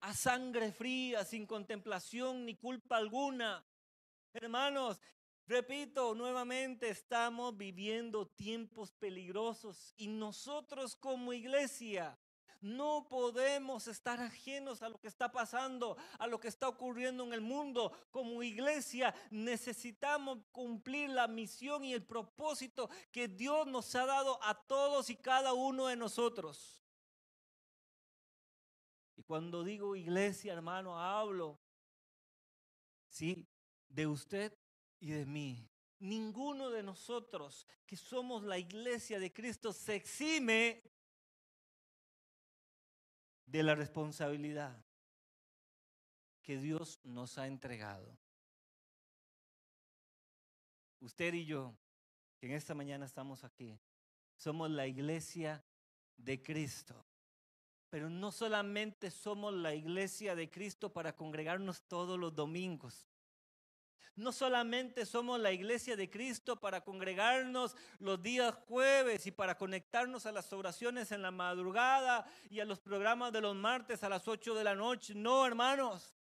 A 0.00 0.14
sangre 0.14 0.72
fría, 0.72 1.24
sin 1.24 1.44
contemplación 1.44 2.46
ni 2.46 2.54
culpa 2.54 2.96
alguna. 2.96 3.66
Hermanos, 4.32 5.00
repito 5.46 6.14
nuevamente, 6.14 6.88
estamos 6.88 7.56
viviendo 7.56 8.28
tiempos 8.28 8.92
peligrosos 8.92 9.92
y 9.96 10.06
nosotros 10.06 10.94
como 10.94 11.32
iglesia 11.32 12.16
no 12.60 13.06
podemos 13.08 13.88
estar 13.88 14.20
ajenos 14.20 14.82
a 14.82 14.88
lo 14.88 15.00
que 15.00 15.08
está 15.08 15.32
pasando, 15.32 15.96
a 16.18 16.26
lo 16.26 16.38
que 16.38 16.48
está 16.48 16.68
ocurriendo 16.68 17.24
en 17.24 17.32
el 17.32 17.40
mundo. 17.40 17.92
Como 18.10 18.42
iglesia 18.42 19.14
necesitamos 19.30 20.38
cumplir 20.52 21.10
la 21.10 21.26
misión 21.26 21.84
y 21.84 21.94
el 21.94 22.04
propósito 22.04 22.90
que 23.10 23.28
Dios 23.28 23.66
nos 23.66 23.94
ha 23.94 24.04
dado 24.04 24.42
a 24.42 24.54
todos 24.54 25.08
y 25.10 25.16
cada 25.16 25.54
uno 25.54 25.86
de 25.86 25.96
nosotros. 25.96 26.82
Y 29.16 29.22
cuando 29.22 29.64
digo 29.64 29.96
iglesia, 29.96 30.52
hermano, 30.52 30.98
hablo, 30.98 31.58
sí, 33.08 33.46
de 33.88 34.06
usted 34.06 34.52
y 34.98 35.10
de 35.10 35.26
mí. 35.26 35.66
Ninguno 35.98 36.70
de 36.70 36.82
nosotros 36.82 37.66
que 37.84 37.96
somos 37.96 38.42
la 38.44 38.58
iglesia 38.58 39.18
de 39.18 39.32
Cristo 39.32 39.72
se 39.72 39.96
exime 39.96 40.89
de 43.50 43.62
la 43.64 43.74
responsabilidad 43.74 44.84
que 46.42 46.56
Dios 46.56 47.00
nos 47.04 47.36
ha 47.36 47.48
entregado. 47.48 48.16
Usted 51.00 51.34
y 51.34 51.44
yo, 51.44 51.74
que 52.38 52.46
en 52.46 52.52
esta 52.52 52.74
mañana 52.74 53.06
estamos 53.06 53.42
aquí, 53.42 53.78
somos 54.36 54.70
la 54.70 54.86
iglesia 54.86 55.64
de 56.16 56.40
Cristo. 56.40 57.04
Pero 57.88 58.08
no 58.08 58.30
solamente 58.30 59.10
somos 59.10 59.52
la 59.52 59.74
iglesia 59.74 60.36
de 60.36 60.48
Cristo 60.48 60.92
para 60.92 61.16
congregarnos 61.16 61.82
todos 61.82 62.18
los 62.18 62.34
domingos. 62.34 63.09
No 64.20 64.32
solamente 64.32 65.06
somos 65.06 65.40
la 65.40 65.50
iglesia 65.50 65.96
de 65.96 66.10
Cristo 66.10 66.60
para 66.60 66.82
congregarnos 66.82 67.74
los 68.00 68.22
días 68.22 68.54
jueves 68.68 69.26
y 69.26 69.30
para 69.30 69.56
conectarnos 69.56 70.26
a 70.26 70.32
las 70.32 70.52
oraciones 70.52 71.10
en 71.10 71.22
la 71.22 71.30
madrugada 71.30 72.26
y 72.50 72.60
a 72.60 72.66
los 72.66 72.80
programas 72.80 73.32
de 73.32 73.40
los 73.40 73.56
martes 73.56 74.04
a 74.04 74.10
las 74.10 74.28
8 74.28 74.54
de 74.54 74.62
la 74.62 74.74
noche. 74.74 75.14
No, 75.14 75.46
hermanos. 75.46 76.14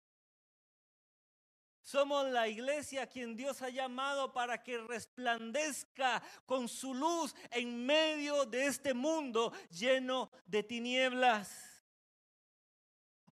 Somos 1.82 2.30
la 2.30 2.46
iglesia 2.46 3.02
a 3.02 3.06
quien 3.08 3.34
Dios 3.34 3.62
ha 3.62 3.68
llamado 3.68 4.32
para 4.32 4.62
que 4.62 4.78
resplandezca 4.78 6.22
con 6.46 6.68
su 6.68 6.94
luz 6.94 7.34
en 7.50 7.84
medio 7.84 8.44
de 8.44 8.66
este 8.66 8.94
mundo 8.94 9.52
lleno 9.70 10.30
de 10.46 10.62
tinieblas. 10.62 11.67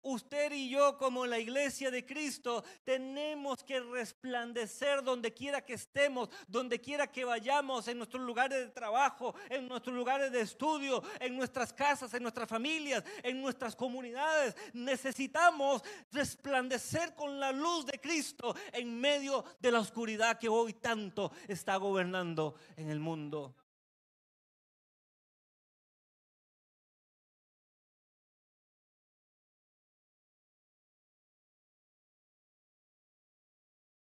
Usted 0.03 0.51
y 0.53 0.69
yo 0.69 0.99
como 0.99 1.27
la 1.27 1.39
iglesia 1.39 1.91
de 1.91 2.05
Cristo 2.05 2.65
tenemos 2.85 3.63
que 3.63 3.79
resplandecer 3.81 5.03
donde 5.05 5.33
quiera 5.33 5.65
que 5.65 5.75
estemos, 5.75 6.29
donde 6.49 6.81
quiera 6.81 7.07
que 7.07 7.25
vayamos, 7.25 7.87
en 7.87 7.99
nuestros 7.99 8.23
lugares 8.23 8.59
de 8.59 8.69
trabajo, 8.69 9.35
en 9.49 9.69
nuestros 9.69 9.95
lugares 9.95 10.33
de 10.33 10.41
estudio, 10.41 11.03
en 11.21 11.37
nuestras 11.37 11.73
casas, 11.73 12.13
en 12.15 12.23
nuestras 12.23 12.49
familias, 12.49 13.05
en 13.23 13.41
nuestras 13.41 13.77
comunidades. 13.77 14.57
Necesitamos 14.73 15.83
resplandecer 16.11 17.15
con 17.15 17.39
la 17.39 17.53
luz 17.53 17.87
de 17.87 18.01
Cristo 18.01 18.57
en 18.73 19.01
medio 19.01 19.45
de 19.61 19.71
la 19.71 19.81
oscuridad 19.81 20.39
que 20.39 20.49
hoy 20.49 20.73
tanto 20.75 21.31
está 21.47 21.77
gobernando 21.77 22.57
en 22.77 22.91
el 22.91 22.99
mundo. 22.99 23.55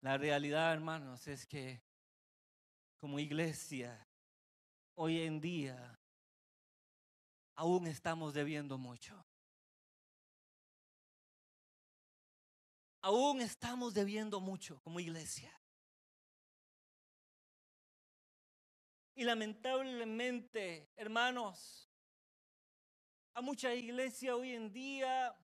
La 0.06 0.16
realidad, 0.16 0.72
hermanos, 0.72 1.26
es 1.26 1.44
que 1.48 1.82
como 2.96 3.18
iglesia, 3.18 4.06
hoy 4.94 5.22
en 5.22 5.40
día, 5.40 5.98
aún 7.56 7.88
estamos 7.88 8.32
debiendo 8.32 8.78
mucho. 8.78 9.26
Aún 13.00 13.40
estamos 13.40 13.94
debiendo 13.94 14.38
mucho 14.38 14.80
como 14.82 15.00
iglesia. 15.00 15.52
Y 19.16 19.24
lamentablemente, 19.24 20.88
hermanos, 20.94 21.90
a 23.34 23.40
mucha 23.40 23.74
iglesia 23.74 24.36
hoy 24.36 24.52
en 24.52 24.72
día, 24.72 25.36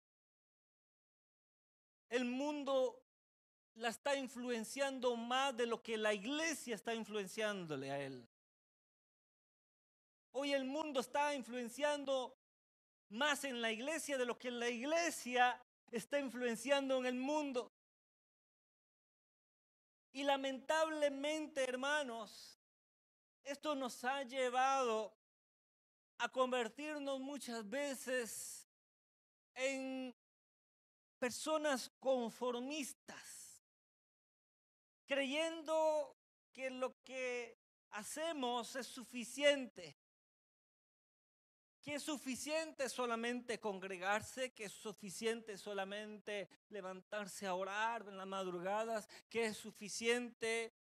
el 2.11 2.27
mundo 2.27 2.99
la 3.80 3.88
está 3.88 4.14
influenciando 4.14 5.16
más 5.16 5.56
de 5.56 5.64
lo 5.64 5.82
que 5.82 5.96
la 5.96 6.12
iglesia 6.12 6.74
está 6.74 6.94
influenciándole 6.94 7.90
a 7.90 7.98
él. 7.98 8.28
Hoy 10.32 10.52
el 10.52 10.66
mundo 10.66 11.00
está 11.00 11.34
influenciando 11.34 12.36
más 13.08 13.42
en 13.44 13.62
la 13.62 13.72
iglesia 13.72 14.18
de 14.18 14.26
lo 14.26 14.38
que 14.38 14.50
la 14.50 14.68
iglesia 14.68 15.58
está 15.90 16.20
influenciando 16.20 16.98
en 16.98 17.06
el 17.06 17.14
mundo. 17.14 17.72
Y 20.12 20.24
lamentablemente, 20.24 21.64
hermanos, 21.64 22.58
esto 23.42 23.74
nos 23.74 24.04
ha 24.04 24.22
llevado 24.24 25.16
a 26.18 26.28
convertirnos 26.28 27.18
muchas 27.18 27.66
veces 27.68 28.68
en 29.54 30.14
personas 31.18 31.90
conformistas 31.98 33.39
creyendo 35.11 36.16
que 36.53 36.70
lo 36.70 37.03
que 37.03 37.59
hacemos 37.90 38.77
es 38.77 38.87
suficiente, 38.87 39.99
que 41.83 41.96
es 41.96 42.05
suficiente 42.05 42.88
solamente 42.88 43.59
congregarse, 43.59 44.53
que 44.53 44.66
es 44.66 44.73
suficiente 44.73 45.59
solamente 45.59 46.49
levantarse 46.68 47.44
a 47.44 47.55
orar 47.55 48.07
en 48.07 48.18
las 48.18 48.27
madrugadas, 48.29 49.09
que 49.29 49.46
es 49.46 49.57
suficiente 49.57 50.73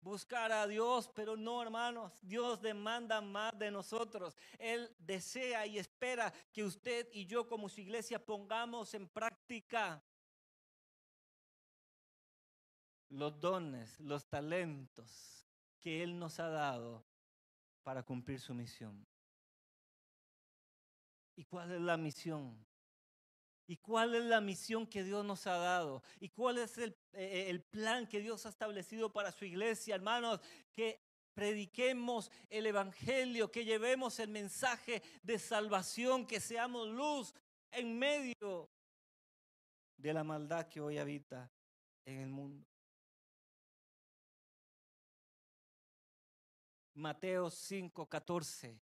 buscar 0.00 0.52
a 0.52 0.68
Dios, 0.68 1.10
pero 1.12 1.36
no, 1.36 1.60
hermanos, 1.60 2.12
Dios 2.22 2.62
demanda 2.62 3.20
más 3.20 3.58
de 3.58 3.72
nosotros. 3.72 4.36
Él 4.60 4.94
desea 5.00 5.66
y 5.66 5.76
espera 5.76 6.32
que 6.52 6.62
usted 6.62 7.08
y 7.12 7.26
yo 7.26 7.48
como 7.48 7.68
su 7.68 7.80
iglesia 7.80 8.24
pongamos 8.24 8.94
en 8.94 9.08
práctica 9.08 10.00
los 13.12 13.38
dones, 13.40 14.00
los 14.00 14.26
talentos 14.26 15.46
que 15.80 16.02
Él 16.02 16.18
nos 16.18 16.40
ha 16.40 16.48
dado 16.48 17.04
para 17.82 18.02
cumplir 18.02 18.40
su 18.40 18.54
misión. 18.54 19.06
¿Y 21.36 21.44
cuál 21.44 21.72
es 21.72 21.80
la 21.80 21.96
misión? 21.96 22.66
¿Y 23.66 23.76
cuál 23.76 24.14
es 24.14 24.24
la 24.24 24.40
misión 24.40 24.86
que 24.86 25.04
Dios 25.04 25.24
nos 25.24 25.46
ha 25.46 25.56
dado? 25.56 26.02
¿Y 26.20 26.28
cuál 26.30 26.58
es 26.58 26.78
el, 26.78 26.96
eh, 27.12 27.46
el, 27.48 27.62
plan 27.62 28.06
que 28.06 28.20
Dios 28.20 28.44
ha 28.44 28.48
establecido 28.48 29.12
para 29.12 29.32
su 29.32 29.44
iglesia, 29.44 29.94
hermanos? 29.94 30.40
Que 30.72 31.00
prediquemos 31.34 32.30
el 32.50 32.66
Evangelio, 32.66 33.50
que 33.50 33.64
llevemos 33.64 34.18
el 34.18 34.28
mensaje 34.28 35.02
de 35.22 35.38
salvación, 35.38 36.26
que 36.26 36.40
seamos 36.40 36.88
luz 36.88 37.34
en 37.70 37.98
medio 37.98 38.70
de 39.96 40.12
la 40.12 40.24
maldad 40.24 40.68
que 40.68 40.80
hoy 40.80 40.98
habita 40.98 41.50
en 42.04 42.18
el 42.18 42.28
mundo. 42.28 42.71
Mateo 46.94 47.50
5:14 47.50 48.78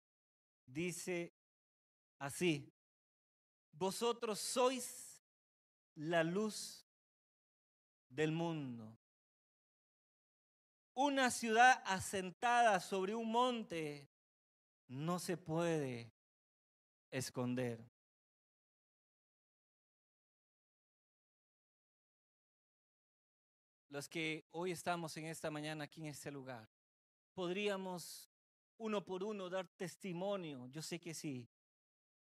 dice 0.66 1.34
así, 2.18 2.74
vosotros 3.72 4.40
sois 4.40 5.24
la 5.96 6.24
luz 6.24 6.86
del 8.10 8.32
mundo. 8.32 8.98
Una 10.94 11.32
ciudad 11.32 11.82
asentada 11.86 12.80
sobre 12.80 13.16
un 13.16 13.32
monte 13.32 14.10
no 14.88 15.20
se 15.20 15.38
puede 15.38 16.12
esconder. 17.12 17.80
Los 23.90 24.08
que 24.10 24.46
hoy 24.52 24.72
estamos 24.72 25.16
en 25.18 25.26
esta 25.26 25.50
mañana 25.50 25.86
aquí 25.86 26.02
en 26.02 26.08
este 26.08 26.32
lugar, 26.32 26.68
podríamos 27.34 28.30
uno 28.78 29.04
por 29.04 29.24
uno 29.24 29.50
dar 29.50 29.68
testimonio, 29.68 30.68
yo 30.68 30.82
sé 30.82 31.00
que 31.00 31.14
sí, 31.14 31.50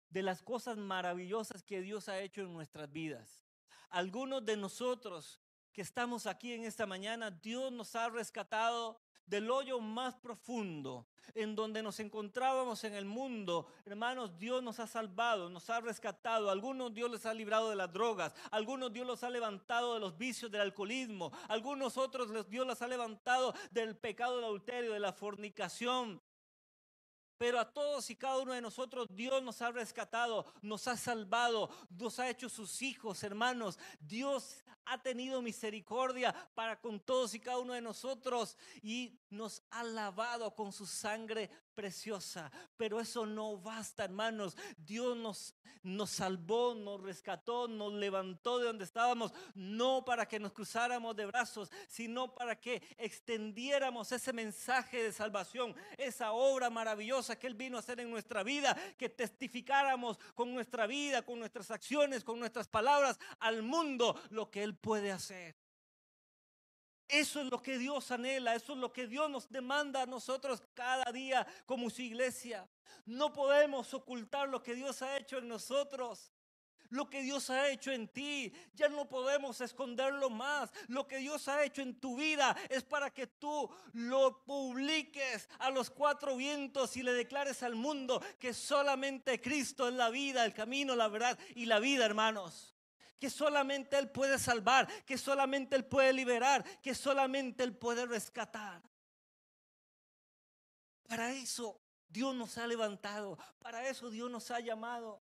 de 0.09 0.23
las 0.23 0.43
cosas 0.43 0.77
maravillosas 0.77 1.63
que 1.63 1.81
Dios 1.81 2.09
ha 2.09 2.21
hecho 2.21 2.43
en 2.43 2.53
nuestras 2.53 2.91
vidas. 2.93 3.43
Algunos 3.91 4.45
de 4.45 4.57
nosotros 4.57 5.41
que 5.73 5.83
estamos 5.83 6.27
aquí 6.27 6.53
en 6.53 6.65
esta 6.65 6.87
mañana, 6.87 7.31
Dios 7.33 7.73
nos 7.73 7.97
ha 7.97 8.09
rescatado 8.09 9.01
del 9.27 9.51
hoyo 9.51 9.81
más 9.81 10.15
profundo, 10.17 11.07
en 11.35 11.55
donde 11.55 11.83
nos 11.83 12.01
encontrábamos 12.01 12.85
en 12.85 12.95
el 12.95 13.05
mundo, 13.05 13.67
hermanos, 13.85 14.39
Dios 14.39 14.63
nos 14.63 14.79
ha 14.81 14.87
salvado, 14.87 15.49
nos 15.49 15.69
ha 15.71 15.81
rescatado. 15.81 16.51
Algunos 16.51 16.93
Dios 16.93 17.11
les 17.11 17.27
ha 17.27 17.35
librado 17.35 17.71
de 17.71 17.77
las 17.77 17.93
drogas, 17.93 18.35
algunos 18.51 18.93
Dios 18.93 19.07
los 19.07 19.25
ha 19.25 19.31
levantado 19.31 19.95
de 19.95 20.01
los 20.01 20.17
vicios 20.17 20.51
del 20.51 20.61
alcoholismo, 20.61 21.33
algunos 21.49 21.97
otros 21.97 22.49
Dios 22.49 22.67
los 22.67 22.83
ha 22.83 22.89
levantado 22.89 23.55
del 23.71 23.97
pecado 23.97 24.37
del 24.37 24.45
adulterio, 24.45 24.93
de 24.93 25.01
la 25.01 25.13
fornicación, 25.13 26.21
pero 27.37 27.59
a 27.59 27.73
todos 27.73 28.09
y 28.11 28.17
cada 28.17 28.39
uno 28.39 28.53
de 28.53 28.61
nosotros 28.61 29.09
Dios 29.11 29.43
nos 29.43 29.61
ha 29.61 29.73
rescatado, 29.73 30.47
nos 30.63 30.87
ha 30.87 30.97
salvado, 30.97 31.69
nos 31.91 32.19
ha 32.19 32.31
hecho 32.31 32.49
sus 32.49 32.81
hijos, 32.81 33.23
hermanos. 33.23 33.79
Dios 34.01 34.65
ha 34.87 35.03
tenido 35.03 35.43
misericordia 35.43 36.35
para 36.55 36.81
con 36.81 37.01
todos 37.01 37.35
y 37.35 37.41
cada 37.41 37.59
uno 37.59 37.73
de 37.73 37.81
nosotros 37.81 38.57
y 38.83 39.19
nos 39.31 39.63
ha 39.71 39.83
lavado 39.83 40.55
con 40.55 40.73
su 40.73 40.87
sangre 40.87 41.51
preciosa. 41.75 42.51
Pero 42.77 43.01
eso 43.01 43.27
no 43.27 43.59
basta, 43.59 44.05
hermanos. 44.05 44.57
Dios 44.77 45.17
nos, 45.17 45.55
nos 45.83 46.11
salvó, 46.11 46.75
nos 46.75 47.03
rescató, 47.03 47.69
nos 47.69 47.93
levantó 47.93 48.59
de 48.59 48.67
donde 48.67 48.85
estábamos, 48.85 49.33
no 49.55 50.05
para 50.05 50.27
que 50.27 50.39
nos 50.39 50.53
cruzáramos 50.53 51.17
de 51.17 51.27
brazos, 51.27 51.71
sino 51.89 52.35
para 52.35 52.59
que 52.59 52.83
extendiéramos 52.97 54.13
ese 54.13 54.33
mensaje 54.33 55.03
de 55.03 55.13
salvación, 55.13 55.75
esa 55.99 56.33
obra 56.33 56.71
maravillosa 56.71 57.39
que 57.39 57.47
Él 57.47 57.55
vino 57.55 57.77
a 57.77 57.81
hacer 57.81 58.01
en 58.01 58.11
nuestra 58.11 58.43
vida, 58.43 58.77
que 58.97 59.09
testificáramos 59.09 60.19
con 60.35 60.55
nuestra 60.55 60.87
vida, 60.87 61.23
con 61.23 61.39
nuestras 61.39 61.71
acciones, 61.71 62.25
con 62.25 62.39
nuestras 62.39 62.69
palabras 62.69 63.19
al 63.41 63.63
mundo 63.63 64.19
lo 64.31 64.51
que 64.51 64.63
Él 64.63 64.74
puede 64.75 65.13
hacer. 65.13 65.57
Eso 67.09 67.41
es 67.41 67.51
lo 67.51 67.61
que 67.61 67.79
Dios 67.79 68.11
anhela, 68.11 68.55
eso 68.55 68.73
es 68.73 68.79
lo 68.79 68.93
que 68.93 69.07
Dios 69.07 69.31
nos 69.31 69.49
demanda 69.51 70.03
a 70.03 70.07
nosotros 70.07 70.63
cada 70.75 71.13
día 71.13 71.47
como 71.67 71.91
su 71.91 72.03
iglesia. 72.03 72.69
No 73.05 73.33
podemos 73.33 73.93
ocultar 73.93 74.49
lo 74.49 74.63
que 74.63 74.75
Dios 74.75 75.03
ha 75.03 75.17
hecho 75.17 75.39
en 75.39 75.49
nosotros. 75.49 76.33
Lo 76.91 77.11
que 77.11 77.23
Dios 77.23 77.51
ha 77.51 77.69
hecho 77.69 77.91
en 77.91 78.07
ti, 78.09 78.53
ya 78.75 78.89
no 78.89 79.09
podemos 79.09 79.61
esconderlo 79.61 80.31
más. 80.31 80.71
Lo 80.87 81.09
que 81.09 81.17
Dios 81.19 81.49
ha 81.49 81.65
hecho 81.65 81.83
en 81.83 81.99
tu 81.99 82.17
vida 82.17 82.57
es 82.69 82.85
para 82.85 83.11
que 83.11 83.27
tú 83.27 83.69
lo 83.93 84.45
publiques 84.45 85.49
a 85.59 85.71
los 85.71 85.91
cuatro 85.91 86.37
vientos 86.37 86.97
y 86.97 87.03
le 87.03 87.13
declares 87.13 87.63
al 87.63 87.75
mundo 87.75 88.23
que 88.39 88.55
solamente 88.55 89.41
Cristo 89.41 89.89
es 89.89 89.95
la 89.95 90.11
vida, 90.11 90.45
el 90.45 90.55
camino, 90.55 90.95
la 90.95 91.09
verdad 91.09 91.39
y 91.57 91.67
la 91.67 91.81
vida, 91.81 92.07
hermanos 92.07 92.74
que 93.19 93.31
solamente 93.31 93.99
Él 93.99 94.11
puede 94.11 94.39
salvar, 94.39 94.87
que 95.05 95.17
solamente 95.17 95.77
Él 95.77 95.85
puede 95.85 96.13
liberar, 96.13 96.65
que 96.81 96.95
solamente 96.95 97.65
Él 97.65 97.77
puede 97.77 98.07
rescatar. 98.07 98.83
Para 101.07 101.33
eso 101.33 101.81
Dios 102.09 102.35
nos 102.35 102.59
ha 102.59 102.67
levantado, 102.67 103.39
para 103.59 103.89
eso 103.89 104.11
Dios 104.11 104.31
nos 104.31 104.51
ha 104.51 104.61
llamado. 104.61 105.23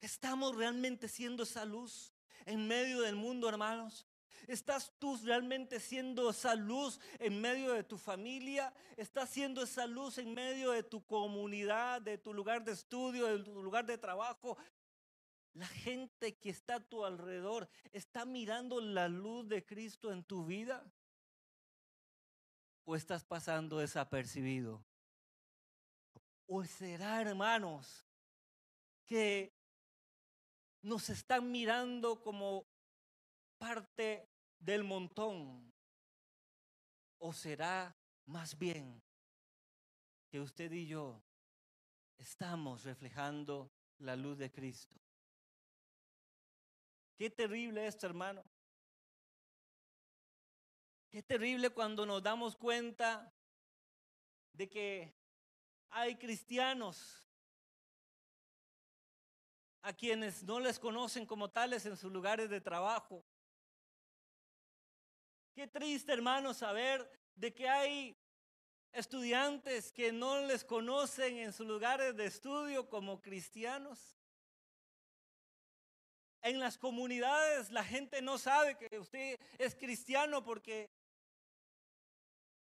¿Estamos 0.00 0.54
realmente 0.54 1.08
siendo 1.08 1.44
esa 1.44 1.64
luz 1.64 2.12
en 2.44 2.66
medio 2.68 3.00
del 3.00 3.16
mundo, 3.16 3.48
hermanos? 3.48 4.06
¿Estás 4.46 4.92
tú 4.98 5.18
realmente 5.24 5.80
siendo 5.80 6.30
esa 6.30 6.54
luz 6.54 7.00
en 7.18 7.40
medio 7.40 7.72
de 7.72 7.84
tu 7.84 7.96
familia? 7.96 8.72
¿Estás 8.96 9.30
siendo 9.30 9.62
esa 9.62 9.86
luz 9.86 10.18
en 10.18 10.34
medio 10.34 10.72
de 10.72 10.82
tu 10.82 11.04
comunidad, 11.04 12.02
de 12.02 12.18
tu 12.18 12.34
lugar 12.34 12.64
de 12.64 12.72
estudio, 12.72 13.26
de 13.26 13.44
tu 13.44 13.62
lugar 13.62 13.86
de 13.86 13.98
trabajo? 13.98 14.56
La 15.54 15.66
gente 15.66 16.36
que 16.36 16.50
está 16.50 16.76
a 16.76 16.80
tu 16.80 17.04
alrededor 17.04 17.68
está 17.92 18.24
mirando 18.24 18.80
la 18.80 19.08
luz 19.08 19.48
de 19.48 19.64
Cristo 19.64 20.12
en 20.12 20.24
tu 20.24 20.44
vida. 20.44 20.84
¿O 22.84 22.96
estás 22.96 23.24
pasando 23.24 23.78
desapercibido? 23.78 24.84
¿O 26.46 26.64
será, 26.64 27.22
hermanos, 27.22 28.04
que 29.06 29.54
nos 30.82 31.08
están 31.08 31.50
mirando 31.50 32.20
como 32.20 32.66
parte 33.56 34.28
del 34.64 34.82
montón? 34.84 35.72
¿O 37.18 37.32
será 37.32 37.96
más 38.26 38.58
bien 38.58 39.02
que 40.30 40.40
usted 40.40 40.72
y 40.72 40.86
yo 40.86 41.22
estamos 42.18 42.84
reflejando 42.84 43.70
la 43.98 44.16
luz 44.16 44.38
de 44.38 44.50
Cristo? 44.50 44.96
Qué 47.16 47.30
terrible 47.30 47.86
esto, 47.86 48.06
hermano. 48.06 48.42
Qué 51.10 51.22
terrible 51.22 51.70
cuando 51.70 52.04
nos 52.04 52.22
damos 52.22 52.56
cuenta 52.56 53.32
de 54.52 54.68
que 54.68 55.14
hay 55.90 56.16
cristianos 56.16 57.24
a 59.82 59.92
quienes 59.92 60.42
no 60.42 60.58
les 60.58 60.78
conocen 60.78 61.24
como 61.24 61.50
tales 61.50 61.86
en 61.86 61.96
sus 61.96 62.10
lugares 62.10 62.50
de 62.50 62.60
trabajo. 62.60 63.23
Qué 65.54 65.68
triste, 65.68 66.12
hermano, 66.12 66.52
saber 66.52 67.08
de 67.36 67.54
que 67.54 67.68
hay 67.68 68.16
estudiantes 68.92 69.92
que 69.92 70.10
no 70.10 70.40
les 70.46 70.64
conocen 70.64 71.38
en 71.38 71.52
sus 71.52 71.66
lugares 71.66 72.16
de 72.16 72.26
estudio 72.26 72.88
como 72.88 73.22
cristianos. 73.22 74.18
En 76.42 76.58
las 76.58 76.76
comunidades 76.76 77.70
la 77.70 77.84
gente 77.84 78.20
no 78.20 78.36
sabe 78.36 78.76
que 78.76 78.98
usted 78.98 79.40
es 79.56 79.76
cristiano 79.76 80.42
porque 80.42 80.90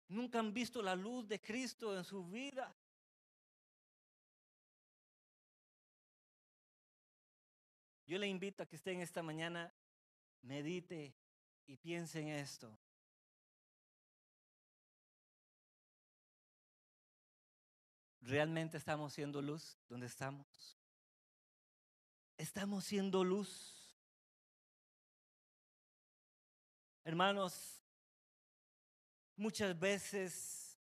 nunca 0.08 0.40
han 0.40 0.52
visto 0.52 0.82
la 0.82 0.96
luz 0.96 1.28
de 1.28 1.40
Cristo 1.40 1.96
en 1.96 2.04
su 2.04 2.24
vida. 2.26 2.74
Yo 8.06 8.18
le 8.18 8.26
invito 8.26 8.64
a 8.64 8.66
que 8.66 8.76
usted 8.76 8.90
en 8.90 9.00
esta 9.02 9.22
mañana 9.22 9.72
medite 10.42 11.14
y 11.72 11.76
piense 11.78 12.20
en 12.20 12.28
esto. 12.28 12.70
¿Realmente 18.20 18.76
estamos 18.76 19.14
siendo 19.14 19.40
luz 19.40 19.78
donde 19.88 20.06
estamos? 20.06 20.76
estamos 22.36 22.84
siendo 22.84 23.22
luz. 23.24 23.96
Hermanos, 27.04 27.80
muchas 29.36 29.78
veces 29.78 30.76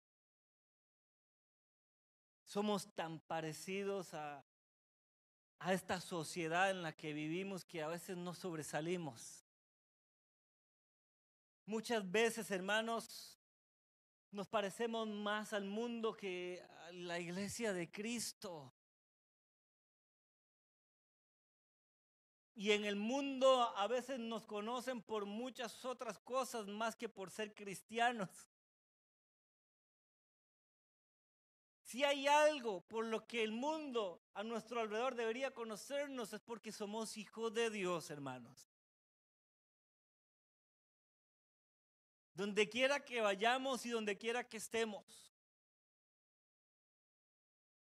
somos 2.44 2.94
tan 2.94 3.20
parecidos 3.20 4.14
a, 4.14 4.44
a 5.58 5.72
esta 5.74 6.00
sociedad 6.00 6.70
en 6.70 6.82
la 6.82 6.92
que 6.96 7.12
vivimos 7.12 7.64
que 7.64 7.82
a 7.82 7.88
veces 7.88 8.16
no 8.16 8.34
sobresalimos. 8.34 9.47
Muchas 11.68 12.10
veces, 12.10 12.50
hermanos, 12.50 13.38
nos 14.30 14.48
parecemos 14.48 15.06
más 15.06 15.52
al 15.52 15.66
mundo 15.66 16.16
que 16.16 16.66
a 16.86 16.92
la 16.92 17.20
iglesia 17.20 17.74
de 17.74 17.90
Cristo. 17.90 18.72
Y 22.54 22.70
en 22.72 22.86
el 22.86 22.96
mundo 22.96 23.70
a 23.76 23.86
veces 23.86 24.18
nos 24.18 24.46
conocen 24.46 25.02
por 25.02 25.26
muchas 25.26 25.84
otras 25.84 26.18
cosas 26.18 26.66
más 26.66 26.96
que 26.96 27.10
por 27.10 27.30
ser 27.30 27.54
cristianos. 27.54 28.30
Si 31.82 32.02
hay 32.02 32.28
algo 32.28 32.80
por 32.80 33.04
lo 33.04 33.26
que 33.26 33.42
el 33.44 33.52
mundo 33.52 34.22
a 34.32 34.42
nuestro 34.42 34.80
alrededor 34.80 35.16
debería 35.16 35.52
conocernos 35.52 36.32
es 36.32 36.40
porque 36.40 36.72
somos 36.72 37.18
hijos 37.18 37.52
de 37.52 37.68
Dios, 37.68 38.08
hermanos. 38.08 38.67
Donde 42.38 42.68
quiera 42.68 43.04
que 43.04 43.20
vayamos 43.20 43.84
y 43.84 43.90
donde 43.90 44.16
quiera 44.16 44.48
que 44.48 44.58
estemos, 44.58 45.34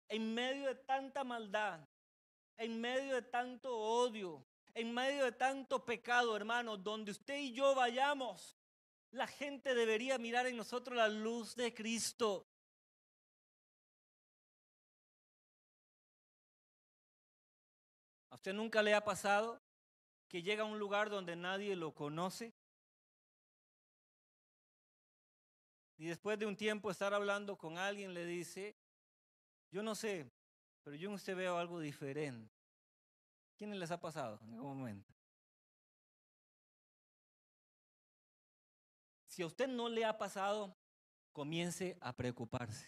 en 0.07 0.31
medio 0.31 0.67
de 0.67 0.75
tanta 0.75 1.23
maldad, 1.23 1.79
en 2.57 2.79
medio 2.79 3.15
de 3.15 3.23
tanto 3.23 3.75
odio, 3.75 4.45
en 4.75 4.93
medio 4.93 5.25
de 5.25 5.31
tanto 5.31 5.83
pecado, 5.83 6.35
hermano, 6.35 6.77
donde 6.77 7.09
usted 7.09 7.35
y 7.35 7.51
yo 7.51 7.73
vayamos, 7.73 8.55
la 9.09 9.25
gente 9.25 9.73
debería 9.73 10.19
mirar 10.19 10.45
en 10.45 10.55
nosotros 10.55 10.95
la 10.95 11.07
luz 11.07 11.55
de 11.55 11.73
Cristo. 11.73 12.45
¿A 18.29 18.35
usted 18.35 18.53
nunca 18.53 18.83
le 18.83 18.93
ha 18.93 19.03
pasado 19.03 19.59
que 20.27 20.43
llega 20.43 20.61
a 20.61 20.67
un 20.67 20.77
lugar 20.77 21.09
donde 21.09 21.35
nadie 21.35 21.75
lo 21.75 21.95
conoce? 21.95 22.53
Y 25.97 26.07
después 26.07 26.37
de 26.39 26.45
un 26.45 26.55
tiempo 26.55 26.89
estar 26.89 27.13
hablando 27.13 27.57
con 27.57 27.77
alguien 27.77 28.13
le 28.13 28.25
dice, 28.25 28.75
yo 29.71 29.83
no 29.83 29.95
sé, 29.95 30.29
pero 30.83 30.95
yo 30.95 31.09
en 31.09 31.15
usted 31.15 31.35
veo 31.35 31.57
algo 31.57 31.79
diferente. 31.79 32.53
¿Quiénes 33.55 33.77
les 33.77 33.91
ha 33.91 33.99
pasado 33.99 34.39
en 34.43 34.53
algún 34.55 34.79
momento? 34.79 35.13
Si 39.27 39.41
a 39.41 39.47
usted 39.47 39.67
no 39.67 39.89
le 39.89 40.05
ha 40.05 40.17
pasado, 40.17 40.75
comience 41.31 41.97
a 42.01 42.13
preocuparse. 42.13 42.85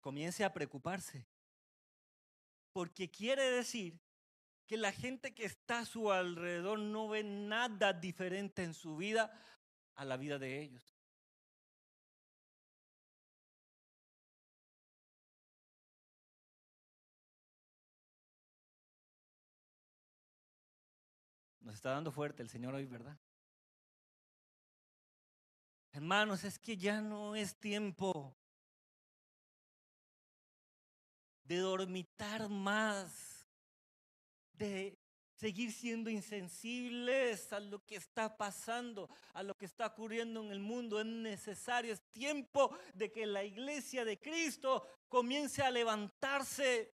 Comience 0.00 0.44
a 0.44 0.52
preocuparse. 0.52 1.26
Porque 2.72 3.10
quiere 3.10 3.50
decir 3.50 3.98
que 4.68 4.76
la 4.76 4.92
gente 4.92 5.34
que 5.34 5.46
está 5.46 5.80
a 5.80 5.86
su 5.86 6.12
alrededor 6.12 6.78
no 6.78 7.08
ve 7.08 7.24
nada 7.24 7.94
diferente 7.94 8.62
en 8.62 8.74
su 8.74 8.98
vida 8.98 9.32
a 9.94 10.04
la 10.04 10.18
vida 10.18 10.38
de 10.38 10.60
ellos. 10.60 10.94
Nos 21.62 21.74
está 21.74 21.90
dando 21.90 22.12
fuerte 22.12 22.42
el 22.42 22.50
Señor 22.50 22.74
hoy, 22.74 22.84
¿verdad? 22.84 23.18
Hermanos, 25.92 26.44
es 26.44 26.58
que 26.58 26.76
ya 26.76 27.00
no 27.00 27.34
es 27.34 27.56
tiempo 27.56 28.36
de 31.44 31.56
dormitar 31.56 32.50
más, 32.50 33.37
de 34.58 34.98
seguir 35.34 35.72
siendo 35.72 36.10
insensibles 36.10 37.52
a 37.52 37.60
lo 37.60 37.84
que 37.86 37.94
está 37.96 38.36
pasando, 38.36 39.08
a 39.32 39.42
lo 39.42 39.56
que 39.56 39.66
está 39.66 39.86
ocurriendo 39.86 40.42
en 40.42 40.50
el 40.50 40.58
mundo. 40.58 40.98
Es 40.98 41.06
necesario, 41.06 41.92
es 41.92 42.02
tiempo 42.10 42.76
de 42.94 43.12
que 43.12 43.24
la 43.24 43.44
iglesia 43.44 44.04
de 44.04 44.18
Cristo 44.18 44.84
comience 45.08 45.62
a 45.62 45.70
levantarse. 45.70 46.92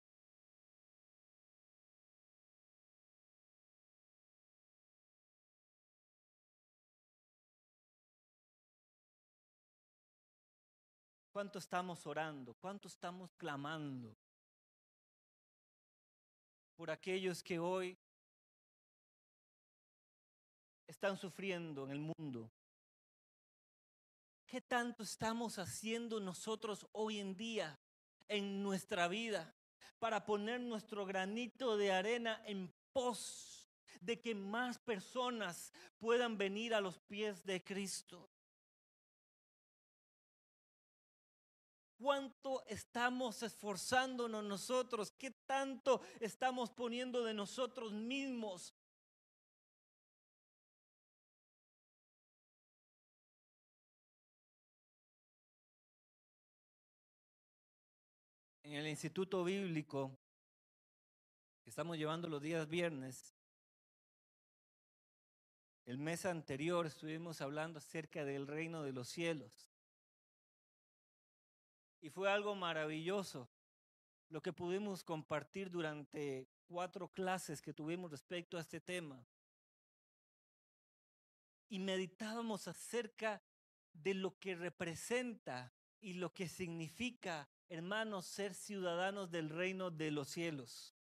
¿Cuánto 11.33 11.59
estamos 11.59 12.07
orando? 12.07 12.55
¿Cuánto 12.55 12.89
estamos 12.89 13.33
clamando? 13.37 14.17
Por 16.79 16.93
aquellos 16.93 17.43
que 17.43 17.59
hoy 17.59 17.99
están 20.87 21.17
sufriendo 21.17 21.85
en 21.85 21.91
el 21.91 21.99
mundo. 21.99 22.53
¿Qué 24.47 24.61
tanto 24.61 25.03
estamos 25.03 25.59
haciendo 25.59 26.21
nosotros 26.21 26.87
hoy 26.93 27.19
en 27.19 27.37
día 27.37 27.81
en 28.29 28.63
nuestra 28.63 29.09
vida 29.09 29.53
para 29.99 30.25
poner 30.25 30.61
nuestro 30.61 31.05
granito 31.05 31.77
de 31.77 31.91
arena 31.91 32.41
en 32.47 32.73
pos 32.93 33.69
de 34.01 34.21
que 34.21 34.37
más 34.37 34.79
personas 34.79 35.73
puedan 35.99 36.39
venir 36.39 36.75
a 36.75 36.81
los 36.81 37.01
pies 37.01 37.45
de 37.45 37.61
Cristo? 37.65 38.31
¿Cuánto 41.99 42.65
estamos 42.67 43.43
esforzándonos 43.43 44.45
nosotros? 44.45 45.11
¿Qué 45.11 45.33
tanto 45.33 46.01
estamos 46.21 46.71
poniendo 46.71 47.25
de 47.25 47.35
nosotros 47.35 47.93
mismos 47.93 48.73
en 58.63 58.75
el 58.75 58.87
Instituto 58.87 59.43
Bíblico 59.45 60.17
que 61.65 61.71
estamos 61.71 61.97
llevando 61.97 62.29
los 62.29 62.43
días 62.43 62.69
viernes, 62.69 63.35
el 65.87 65.97
mes 65.97 66.27
anterior 66.27 66.85
estuvimos 66.87 67.41
hablando 67.41 67.79
acerca 67.79 68.27
del 68.27 68.47
reino 68.47 68.83
de 68.83 68.93
los 68.93 69.09
cielos. 69.09 69.68
Y 72.01 72.11
fue 72.11 72.31
algo 72.31 72.55
maravilloso 72.55 73.49
lo 74.29 74.43
que 74.43 74.53
pudimos 74.53 75.03
compartir 75.03 75.71
durante 75.71 76.49
cuatro 76.67 77.09
clases 77.09 77.63
que 77.63 77.73
tuvimos 77.73 78.11
respecto 78.11 78.57
a 78.57 78.61
este 78.61 78.81
tema. 78.81 79.27
Y 81.69 81.79
meditábamos 81.79 82.69
acerca 82.69 83.43
de 83.93 84.15
lo 84.15 84.39
que 84.39 84.55
representa 84.55 85.73
y 86.01 86.15
lo 86.15 86.33
que 86.33 86.49
significa 86.49 87.49
hermanos, 87.69 88.27
ser 88.27 88.55
ciudadanos 88.55 89.31
del 89.31 89.51
reino 89.51 89.91
de 89.91 90.11
los 90.11 90.29
cielos. 90.29 90.95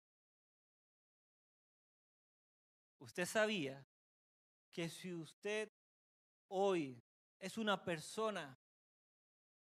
Usted 2.98 3.26
sabía 3.26 3.86
que 4.72 4.90
si 4.90 5.14
usted 5.14 5.72
hoy 6.48 7.02
es 7.40 7.58
una 7.58 7.84
persona 7.84 8.58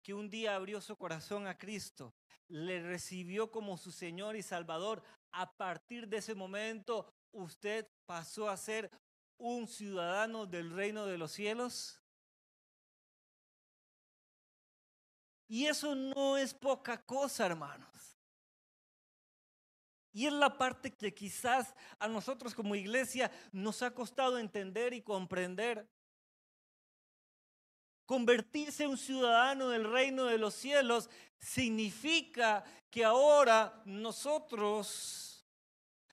que 0.08 0.13
un 0.13 0.30
día 0.30 0.56
abrió 0.56 0.80
su 0.80 0.96
corazón 0.96 1.48
a 1.48 1.58
Cristo, 1.58 2.15
le 2.48 2.82
recibió 2.82 3.52
como 3.52 3.78
su 3.78 3.91
Señor 3.91 4.38
y 4.38 4.41
Salvador, 4.41 5.04
a 5.34 5.52
partir 5.58 6.08
de 6.08 6.15
ese 6.15 6.34
momento 6.34 7.13
usted 7.34 7.86
pasó 8.06 8.50
a 8.50 8.56
ser 8.56 8.89
un 9.38 9.67
ciudadano 9.67 10.46
del 10.46 10.72
reino 10.72 11.06
de 11.06 11.17
los 11.17 11.34
cielos? 11.34 12.02
Y 15.50 15.65
eso 15.65 15.93
no 15.93 16.38
es 16.38 16.54
poca 16.54 17.04
cosa, 17.04 17.46
hermanos. 17.46 18.17
Y 20.13 20.26
es 20.26 20.32
la 20.32 20.58
parte 20.58 20.96
que 20.96 21.13
quizás 21.13 21.76
a 22.00 22.08
nosotros 22.08 22.56
como 22.56 22.76
iglesia 22.76 23.30
nos 23.52 23.82
ha 23.82 23.93
costado 23.93 24.39
entender 24.39 24.93
y 24.93 25.02
comprender. 25.02 25.86
Convertirse 28.08 28.86
en 28.86 28.89
un 28.89 28.98
ciudadano 28.98 29.70
del 29.70 29.84
reino 29.84 30.26
de 30.26 30.39
los 30.39 30.56
cielos 30.56 31.12
significa 31.39 32.63
que 32.89 33.06
ahora 33.06 33.84
nosotros 33.86 35.46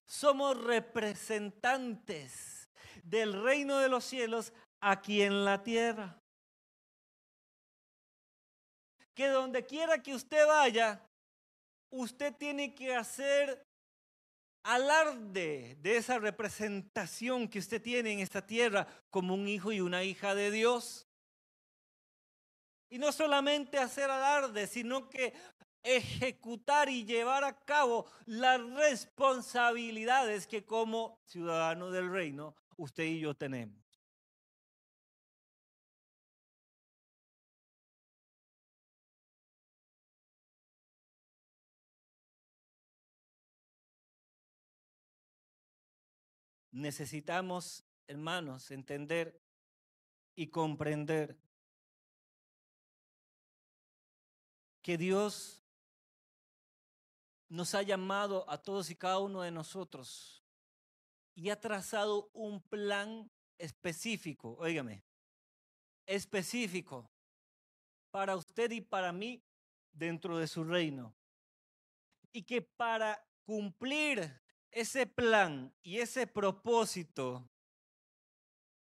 somos 0.05 0.63
representantes 0.63 2.69
del 3.03 3.43
reino 3.43 3.79
de 3.79 3.89
los 3.89 4.05
cielos 4.05 4.53
aquí 4.81 5.23
en 5.23 5.47
la 5.47 5.63
tierra 5.63 6.21
que 9.15 9.29
donde 9.29 9.65
quiera 9.65 10.03
que 10.03 10.15
usted 10.15 10.45
vaya, 10.47 11.01
usted 11.91 12.35
tiene 12.35 12.75
que 12.75 12.95
hacer 12.95 13.65
alarde 14.65 15.77
de 15.81 15.97
esa 15.97 16.19
representación 16.19 17.49
que 17.49 17.61
usted 17.61 17.81
tiene 17.81 18.13
en 18.13 18.21
esta 18.21 18.45
tierra 18.45 18.87
como 19.11 19.35
un 19.35 19.47
hijo 19.47 19.73
y 19.73 19.81
una 19.81 20.03
hija 20.03 20.35
de 20.35 20.51
Dios. 20.51 21.04
Y 22.95 22.99
no 23.01 23.11
solamente 23.11 23.77
hacer 23.77 24.09
alarde, 24.09 24.69
sino 24.69 25.11
que 25.11 25.35
ejecutar 25.83 26.89
y 26.89 27.05
llevar 27.05 27.43
a 27.43 27.59
cabo 27.65 28.07
las 28.25 28.61
responsabilidades 28.71 30.47
que 30.47 30.65
como 30.65 31.19
ciudadano 31.25 31.91
del 31.91 32.09
reino 32.09 32.55
usted 32.77 33.03
y 33.03 33.19
yo 33.19 33.35
tenemos. 33.35 33.83
necesitamos, 46.71 47.85
hermanos, 48.09 48.71
entender 48.73 49.41
y 50.37 50.49
comprender 50.49 51.44
que 54.85 54.99
Dios 54.99 55.65
nos 57.49 57.75
ha 57.75 57.81
llamado 57.81 58.45
a 58.51 58.59
todos 58.59 58.91
y 58.91 58.95
cada 58.95 59.19
uno 59.19 59.41
de 59.41 59.51
nosotros 59.51 60.45
y 61.35 61.49
ha 61.49 61.59
trazado 61.59 62.29
un 62.35 62.61
plan 62.61 63.31
específico, 63.57 64.57
óigame, 64.61 65.03
específico 66.05 67.11
para 68.11 68.37
usted 68.37 68.71
y 68.73 68.83
para 68.83 69.11
mí 69.11 69.43
dentro 69.91 70.37
de 70.37 70.47
su 70.47 70.63
reino. 70.63 71.17
Y 72.31 72.43
que 72.43 72.61
para 72.61 73.27
cumplir 73.47 74.39
ese 74.71 75.07
plan 75.07 75.75
y 75.83 76.01
ese 76.01 76.27
propósito 76.27 77.49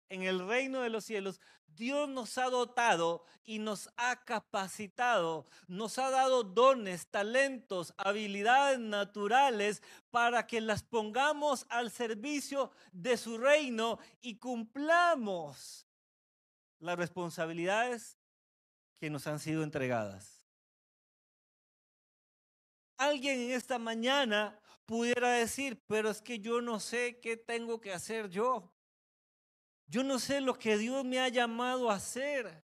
en 0.10 0.24
el 0.24 0.48
reino 0.48 0.82
de 0.82 0.90
los 0.90 1.06
cielos, 1.06 1.40
Dios 1.68 2.10
nos 2.10 2.38
ha 2.38 2.50
dotado 2.50 3.24
y 3.44 3.60
nos 3.60 3.90
ha 3.98 4.24
capacitado, 4.26 5.46
nos 5.68 6.00
ha 6.00 6.10
dado 6.10 6.44
dones, 6.44 7.08
talentos, 7.08 7.94
habilidades 7.98 8.80
naturales 8.80 9.84
para 10.10 10.48
que 10.48 10.60
las 10.60 10.82
pongamos 10.82 11.66
al 11.70 11.92
servicio 11.92 12.72
de 12.92 13.16
su 13.16 13.38
reino 13.38 14.00
y 14.22 14.38
cumplamos 14.38 15.88
las 16.80 16.98
responsabilidades 16.98 18.18
que 19.00 19.10
nos 19.10 19.28
han 19.28 19.40
sido 19.40 19.64
entregadas. 19.64 20.48
Alguien 22.98 23.40
en 23.40 23.52
esta 23.52 23.78
mañana 23.78 24.60
pudiera 24.88 25.30
decir, 25.34 25.84
pero 25.86 26.10
es 26.10 26.22
que 26.22 26.40
yo 26.40 26.62
no 26.62 26.80
sé 26.80 27.20
qué 27.20 27.38
tengo 27.38 27.80
que 27.80 27.94
hacer 27.94 28.30
yo. 28.30 28.74
Yo 29.88 30.04
no 30.04 30.20
sé 30.20 30.42
lo 30.42 30.60
que 30.60 30.78
Dios 30.78 31.04
me 31.06 31.20
ha 31.20 31.30
llamado 31.30 31.90
a 31.90 31.96
hacer. 31.96 32.64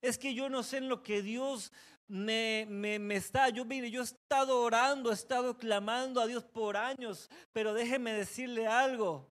Es 0.00 0.18
que 0.18 0.34
yo 0.34 0.48
no 0.48 0.62
sé 0.62 0.78
en 0.78 0.88
lo 0.88 1.02
que 1.02 1.22
Dios 1.22 1.72
me, 2.08 2.66
me, 2.68 3.16
está, 3.16 3.48
yo 3.50 3.64
mire, 3.64 3.90
yo 3.90 4.00
he 4.00 4.04
estado 4.04 4.60
orando, 4.60 5.10
he 5.10 5.14
estado 5.14 5.56
clamando 5.56 6.20
a 6.20 6.26
Dios 6.26 6.44
por 6.44 6.76
años, 6.76 7.28
pero 7.52 7.74
déjeme 7.74 8.12
decirle 8.12 8.66
algo. 8.66 9.30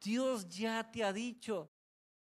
Dios 0.00 0.48
ya 0.48 0.90
te 0.90 1.04
ha 1.04 1.12
dicho 1.12 1.70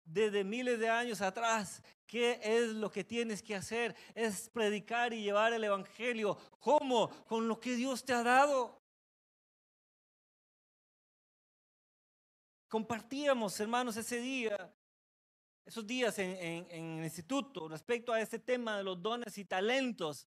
desde 0.04 0.42
miles 0.42 0.78
de 0.78 0.88
años 0.88 1.20
atrás 1.20 1.82
qué 2.06 2.40
es 2.42 2.68
lo 2.68 2.90
que 2.90 3.04
tienes 3.04 3.42
que 3.42 3.54
hacer. 3.54 3.94
Es 4.14 4.48
predicar 4.50 5.12
y 5.12 5.22
llevar 5.22 5.52
el 5.52 5.64
Evangelio. 5.64 6.36
¿Cómo? 6.58 7.10
Con 7.26 7.46
lo 7.46 7.60
que 7.60 7.74
Dios 7.74 8.04
te 8.04 8.12
ha 8.12 8.22
dado. 8.22 8.82
Compartíamos, 12.68 13.58
hermanos, 13.60 13.96
ese 13.96 14.20
día, 14.20 14.74
esos 15.64 15.86
días 15.86 16.18
en, 16.18 16.36
en 16.70 16.98
el 16.98 17.04
instituto 17.04 17.68
respecto 17.68 18.12
a 18.12 18.20
este 18.20 18.38
tema 18.38 18.76
de 18.76 18.84
los 18.84 19.00
dones 19.00 19.38
y 19.38 19.44
talentos 19.44 20.28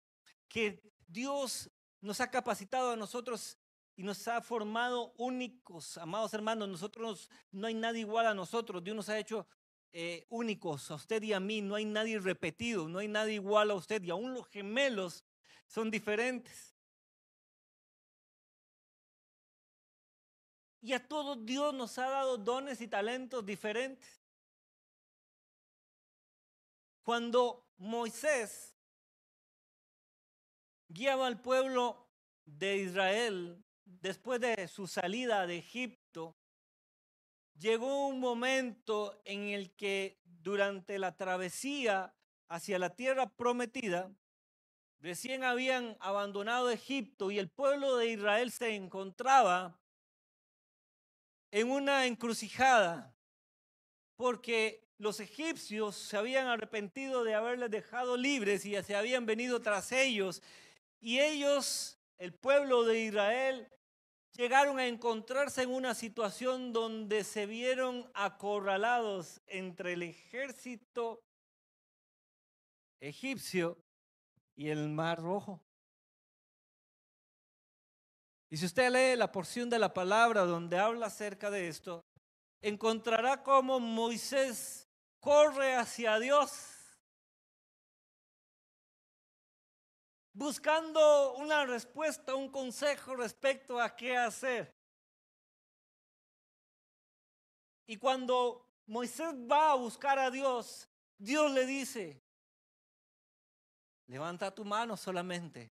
que 0.47 0.81
Dios 1.07 1.69
nos 1.99 2.21
ha 2.21 2.29
capacitado 2.29 2.91
a 2.91 2.95
nosotros 2.95 3.57
y 3.95 4.03
nos 4.03 4.27
ha 4.27 4.41
formado 4.41 5.13
únicos, 5.17 5.97
amados 5.97 6.33
hermanos. 6.33 6.69
Nosotros 6.69 7.29
no 7.51 7.65
hay 7.65 7.73
nadie 7.73 8.01
igual 8.01 8.27
a 8.27 8.35
nosotros. 8.35 8.83
Dios 8.83 8.95
nos 8.95 9.09
ha 9.09 9.17
hecho 9.17 9.47
eh, 9.91 10.27
únicos 10.29 10.91
a 10.91 10.95
usted 10.95 11.23
y 11.23 11.33
a 11.33 11.39
mí. 11.39 11.61
No 11.61 11.73
hay 11.73 11.85
nadie 11.85 12.19
repetido, 12.19 12.87
no 12.87 12.99
hay 12.99 13.07
nadie 13.07 13.33
igual 13.33 13.71
a 13.71 13.73
usted. 13.73 14.03
Y 14.03 14.11
aún 14.11 14.35
los 14.35 14.47
gemelos 14.47 15.25
son 15.65 15.89
diferentes. 15.89 16.76
Y 20.81 20.93
a 20.93 21.07
todos 21.07 21.45
Dios 21.45 21.73
nos 21.73 21.97
ha 21.97 22.09
dado 22.09 22.37
dones 22.37 22.81
y 22.81 22.87
talentos 22.87 23.45
diferentes. 23.45 24.21
Cuando 27.03 27.65
Moisés 27.77 28.75
guiaba 30.89 31.27
al 31.27 31.41
pueblo 31.41 32.07
de 32.45 32.77
Israel 32.77 33.63
después 33.85 34.39
de 34.41 34.67
su 34.67 34.87
salida 34.87 35.47
de 35.47 35.57
Egipto, 35.57 36.35
llegó 37.57 38.07
un 38.07 38.19
momento 38.19 39.21
en 39.25 39.49
el 39.49 39.75
que 39.75 40.19
durante 40.23 40.99
la 40.99 41.15
travesía 41.15 42.13
hacia 42.49 42.79
la 42.79 42.95
tierra 42.95 43.27
prometida, 43.29 44.11
recién 44.99 45.43
habían 45.43 45.97
abandonado 45.99 46.69
Egipto 46.69 47.31
y 47.31 47.39
el 47.39 47.49
pueblo 47.49 47.97
de 47.97 48.07
Israel 48.07 48.51
se 48.51 48.75
encontraba 48.75 49.79
en 51.51 51.71
una 51.71 52.05
encrucijada, 52.05 53.15
porque 54.15 54.87
los 54.97 55.19
egipcios 55.19 55.95
se 55.95 56.17
habían 56.17 56.47
arrepentido 56.47 57.23
de 57.23 57.35
haberles 57.35 57.69
dejado 57.69 58.17
libres 58.17 58.65
y 58.65 58.81
se 58.81 58.95
habían 58.95 59.25
venido 59.25 59.61
tras 59.61 59.91
ellos, 59.91 60.41
y 60.99 61.19
ellos, 61.19 61.99
el 62.17 62.33
pueblo 62.33 62.83
de 62.83 62.99
Israel, 62.99 63.71
llegaron 64.33 64.79
a 64.79 64.87
encontrarse 64.87 65.63
en 65.63 65.71
una 65.71 65.93
situación 65.93 66.73
donde 66.73 67.23
se 67.23 67.45
vieron 67.45 68.09
acorralados 68.13 69.41
entre 69.47 69.93
el 69.93 70.03
ejército 70.03 71.23
egipcio 72.99 73.77
y 74.55 74.69
el 74.69 74.89
mar 74.89 75.19
rojo. 75.19 75.66
Y 78.49 78.57
si 78.57 78.65
usted 78.65 78.91
lee 78.91 79.17
la 79.17 79.31
porción 79.31 79.69
de 79.69 79.79
la 79.79 79.93
palabra 79.93 80.43
donde 80.43 80.79
habla 80.79 81.07
acerca 81.07 81.49
de 81.51 81.67
esto, 81.67 82.05
encontrará 82.61 83.43
cómo 83.43 83.79
Moisés 83.79 84.87
corre 85.19 85.75
hacia 85.75 86.17
Dios 86.19 86.77
buscando 90.37 91.33
una 91.37 91.65
respuesta, 91.65 92.35
un 92.35 92.51
consejo 92.51 93.15
respecto 93.15 93.79
a 93.81 93.95
qué 93.95 94.15
hacer. 94.15 94.71
Y 97.87 97.97
cuando 97.97 98.69
Moisés 98.85 99.33
va 99.33 99.71
a 99.71 99.75
buscar 99.75 100.19
a 100.19 100.29
Dios, 100.29 100.87
Dios 101.17 101.51
le 101.51 101.65
dice, 101.65 102.21
levanta 104.05 104.53
tu 104.53 104.63
mano 104.63 104.95
solamente, 104.95 105.71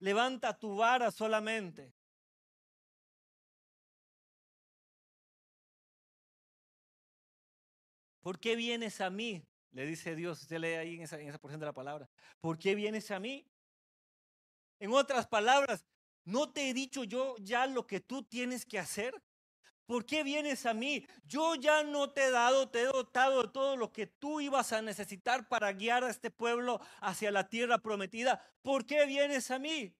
levanta 0.00 0.58
tu 0.58 0.76
vara 0.76 1.10
solamente. 1.10 1.92
¿Por 8.20 8.38
qué 8.38 8.56
vienes 8.56 9.00
a 9.00 9.10
mí? 9.10 9.42
Le 9.72 9.86
dice 9.86 10.14
Dios, 10.14 10.42
usted 10.42 10.58
lee 10.58 10.74
ahí 10.74 10.94
en 10.96 11.02
esa, 11.02 11.20
en 11.20 11.28
esa 11.28 11.38
porción 11.38 11.60
de 11.60 11.66
la 11.66 11.72
palabra. 11.72 12.08
¿Por 12.40 12.58
qué 12.58 12.74
vienes 12.74 13.10
a 13.10 13.18
mí? 13.18 13.46
En 14.80 14.92
otras 14.92 15.26
palabras, 15.26 15.86
¿no 16.24 16.52
te 16.52 16.68
he 16.68 16.74
dicho 16.74 17.04
yo 17.04 17.36
ya 17.38 17.66
lo 17.66 17.86
que 17.86 18.00
tú 18.00 18.22
tienes 18.22 18.66
que 18.66 18.78
hacer? 18.78 19.14
¿Por 19.88 20.04
qué 20.04 20.22
vienes 20.22 20.66
a 20.66 20.74
mí? 20.74 21.06
Yo 21.24 21.54
ya 21.54 21.82
no 21.82 22.10
te 22.10 22.24
he 22.24 22.30
dado, 22.30 22.68
te 22.68 22.82
he 22.82 22.84
dotado 22.84 23.44
de 23.44 23.48
todo 23.48 23.74
lo 23.74 23.90
que 23.90 24.06
tú 24.06 24.38
ibas 24.38 24.74
a 24.74 24.82
necesitar 24.82 25.48
para 25.48 25.72
guiar 25.72 26.04
a 26.04 26.10
este 26.10 26.30
pueblo 26.30 26.78
hacia 27.00 27.30
la 27.30 27.48
tierra 27.48 27.78
prometida. 27.78 28.44
¿Por 28.60 28.84
qué 28.84 29.06
vienes 29.06 29.50
a 29.50 29.58
mí? 29.58 29.96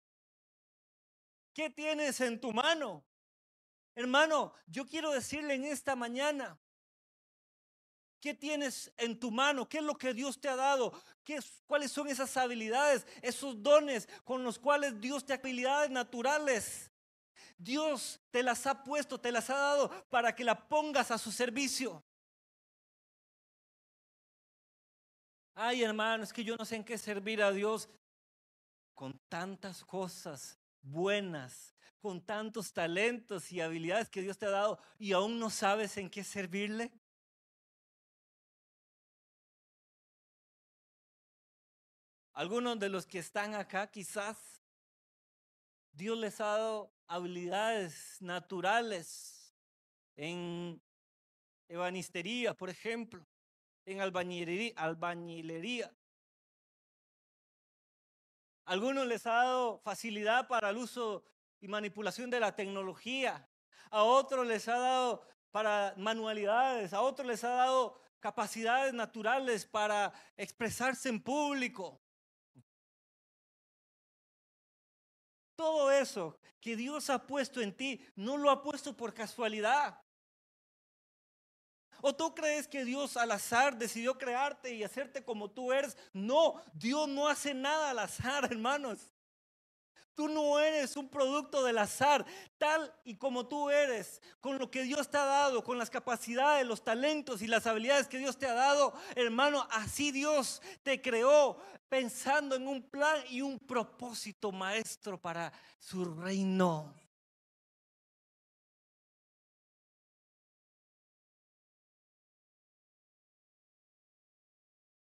¿Qué 1.54 1.70
tienes 1.70 2.20
en 2.20 2.38
tu 2.38 2.52
mano? 2.52 3.02
Hermano, 3.94 4.52
yo 4.66 4.84
quiero 4.84 5.10
decirle 5.10 5.54
en 5.54 5.64
esta 5.64 5.96
mañana, 5.96 6.60
¿Qué 8.20 8.34
tienes 8.34 8.92
en 8.96 9.18
tu 9.18 9.30
mano? 9.30 9.68
¿Qué 9.68 9.78
es 9.78 9.84
lo 9.84 9.96
que 9.96 10.12
Dios 10.12 10.40
te 10.40 10.48
ha 10.48 10.56
dado? 10.56 10.92
¿Qué, 11.24 11.38
¿Cuáles 11.66 11.92
son 11.92 12.08
esas 12.08 12.36
habilidades, 12.36 13.06
esos 13.22 13.62
dones 13.62 14.08
con 14.24 14.42
los 14.42 14.58
cuales 14.58 15.00
Dios 15.00 15.24
te 15.24 15.32
ha 15.32 15.36
habilidades 15.36 15.88
naturales? 15.88 16.90
Dios 17.58 18.20
te 18.30 18.42
las 18.42 18.66
ha 18.66 18.84
puesto, 18.84 19.20
te 19.20 19.32
las 19.32 19.50
ha 19.50 19.56
dado 19.56 19.90
para 20.08 20.34
que 20.34 20.44
la 20.44 20.68
pongas 20.68 21.10
a 21.10 21.18
su 21.18 21.32
servicio. 21.32 22.02
Ay, 25.54 25.82
hermano, 25.82 26.22
es 26.22 26.32
que 26.32 26.44
yo 26.44 26.56
no 26.56 26.64
sé 26.64 26.76
en 26.76 26.84
qué 26.84 26.96
servir 26.96 27.42
a 27.42 27.50
Dios 27.50 27.88
con 28.94 29.18
tantas 29.28 29.84
cosas 29.84 30.56
buenas, 30.82 31.74
con 32.00 32.24
tantos 32.24 32.72
talentos 32.72 33.50
y 33.50 33.60
habilidades 33.60 34.08
que 34.08 34.22
Dios 34.22 34.38
te 34.38 34.46
ha 34.46 34.50
dado 34.50 34.78
y 35.00 35.12
aún 35.12 35.40
no 35.40 35.50
sabes 35.50 35.96
en 35.96 36.08
qué 36.08 36.22
servirle. 36.22 36.92
Algunos 42.34 42.78
de 42.78 42.88
los 42.88 43.04
que 43.04 43.18
están 43.18 43.56
acá 43.56 43.90
quizás 43.90 44.57
Dios 45.98 46.16
les 46.16 46.40
ha 46.40 46.44
dado 46.44 46.92
habilidades 47.08 48.22
naturales 48.22 49.52
en 50.14 50.80
ebanistería, 51.66 52.54
por 52.54 52.70
ejemplo, 52.70 53.26
en 53.84 54.00
albañilería. 54.00 54.74
albañilería. 54.76 55.92
Algunos 58.64 59.08
les 59.08 59.26
ha 59.26 59.32
dado 59.42 59.80
facilidad 59.80 60.46
para 60.46 60.70
el 60.70 60.76
uso 60.76 61.24
y 61.60 61.66
manipulación 61.66 62.30
de 62.30 62.38
la 62.38 62.54
tecnología. 62.54 63.48
A 63.90 64.04
otros 64.04 64.46
les 64.46 64.68
ha 64.68 64.78
dado 64.78 65.26
para 65.50 65.94
manualidades. 65.96 66.92
A 66.92 67.00
otros 67.00 67.26
les 67.26 67.42
ha 67.42 67.50
dado 67.50 68.00
capacidades 68.20 68.94
naturales 68.94 69.66
para 69.66 70.12
expresarse 70.36 71.08
en 71.08 71.20
público. 71.20 72.00
Todo 75.58 75.90
eso 75.90 76.38
que 76.60 76.76
Dios 76.76 77.10
ha 77.10 77.26
puesto 77.26 77.60
en 77.60 77.76
ti, 77.76 78.00
no 78.14 78.36
lo 78.36 78.48
ha 78.48 78.62
puesto 78.62 78.96
por 78.96 79.12
casualidad. 79.12 80.00
¿O 82.00 82.14
tú 82.14 82.32
crees 82.32 82.68
que 82.68 82.84
Dios 82.84 83.16
al 83.16 83.32
azar 83.32 83.76
decidió 83.76 84.16
crearte 84.16 84.72
y 84.72 84.84
hacerte 84.84 85.24
como 85.24 85.50
tú 85.50 85.72
eres? 85.72 85.96
No, 86.12 86.62
Dios 86.74 87.08
no 87.08 87.26
hace 87.26 87.54
nada 87.54 87.90
al 87.90 87.98
azar, 87.98 88.44
hermanos. 88.52 89.10
Tú 90.18 90.26
no 90.26 90.58
eres 90.58 90.96
un 90.96 91.08
producto 91.08 91.62
del 91.62 91.78
azar, 91.78 92.26
tal 92.58 92.92
y 93.04 93.14
como 93.14 93.46
tú 93.46 93.70
eres, 93.70 94.20
con 94.40 94.58
lo 94.58 94.68
que 94.68 94.82
Dios 94.82 95.08
te 95.08 95.16
ha 95.16 95.24
dado, 95.24 95.62
con 95.62 95.78
las 95.78 95.90
capacidades, 95.90 96.66
los 96.66 96.82
talentos 96.82 97.40
y 97.40 97.46
las 97.46 97.68
habilidades 97.68 98.08
que 98.08 98.18
Dios 98.18 98.36
te 98.36 98.46
ha 98.46 98.52
dado. 98.52 98.92
Hermano, 99.14 99.68
así 99.70 100.10
Dios 100.10 100.60
te 100.82 101.00
creó 101.00 101.60
pensando 101.88 102.56
en 102.56 102.66
un 102.66 102.82
plan 102.82 103.22
y 103.30 103.42
un 103.42 103.60
propósito 103.60 104.50
maestro 104.50 105.22
para 105.22 105.52
su 105.78 106.04
reino. 106.04 106.92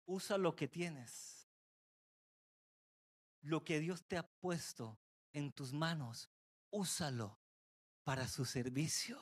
Usa 0.04 0.36
lo 0.36 0.54
que 0.54 0.68
tienes 0.68 1.37
lo 3.48 3.64
que 3.64 3.80
Dios 3.80 4.04
te 4.04 4.18
ha 4.18 4.22
puesto 4.22 4.98
en 5.32 5.52
tus 5.52 5.72
manos, 5.72 6.28
úsalo 6.70 7.38
para 8.04 8.28
su 8.28 8.44
servicio. 8.44 9.18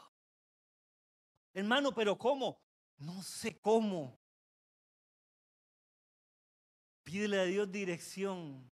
Hermano, 1.55 1.95
pero 1.95 2.19
¿cómo? 2.19 2.61
No 2.99 3.23
sé 3.23 3.59
cómo. 3.61 4.19
Pídele 7.05 7.41
a 7.41 7.45
Dios 7.45 7.71
dirección. 7.71 8.71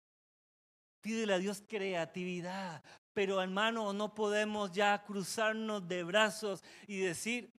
Pídele 1.01 1.33
a 1.33 1.37
Dios 1.37 1.63
creatividad. 1.67 2.83
Pero 3.13 3.41
hermano, 3.41 3.93
no 3.93 4.15
podemos 4.15 4.71
ya 4.71 5.03
cruzarnos 5.03 5.87
de 5.87 6.03
brazos 6.03 6.63
y 6.87 6.97
decir, 6.97 7.53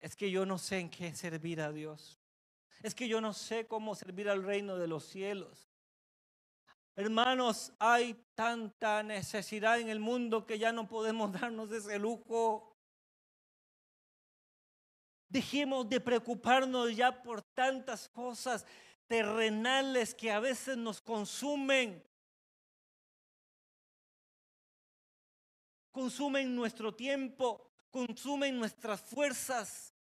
es 0.00 0.16
que 0.16 0.30
yo 0.30 0.46
no 0.46 0.56
sé 0.56 0.78
en 0.78 0.90
qué 0.90 1.14
servir 1.14 1.60
a 1.60 1.70
Dios. 1.70 2.18
Es 2.82 2.94
que 2.94 3.08
yo 3.08 3.20
no 3.20 3.34
sé 3.34 3.66
cómo 3.66 3.94
servir 3.94 4.30
al 4.30 4.42
reino 4.42 4.78
de 4.78 4.86
los 4.86 5.04
cielos. 5.04 5.67
Hermanos, 6.98 7.72
hay 7.78 8.14
tanta 8.34 9.04
necesidad 9.04 9.78
en 9.78 9.88
el 9.88 10.00
mundo 10.00 10.44
que 10.44 10.58
ya 10.58 10.72
no 10.72 10.88
podemos 10.88 11.30
darnos 11.40 11.70
ese 11.70 11.96
lujo. 11.96 12.76
Dejemos 15.28 15.88
de 15.88 16.00
preocuparnos 16.00 16.96
ya 16.96 17.22
por 17.22 17.40
tantas 17.54 18.08
cosas 18.08 18.66
terrenales 19.06 20.12
que 20.12 20.32
a 20.32 20.40
veces 20.40 20.76
nos 20.76 21.00
consumen. 21.00 22.04
Consumen 25.92 26.56
nuestro 26.56 26.92
tiempo, 26.92 27.70
consumen 27.92 28.58
nuestras 28.58 29.00
fuerzas 29.02 29.94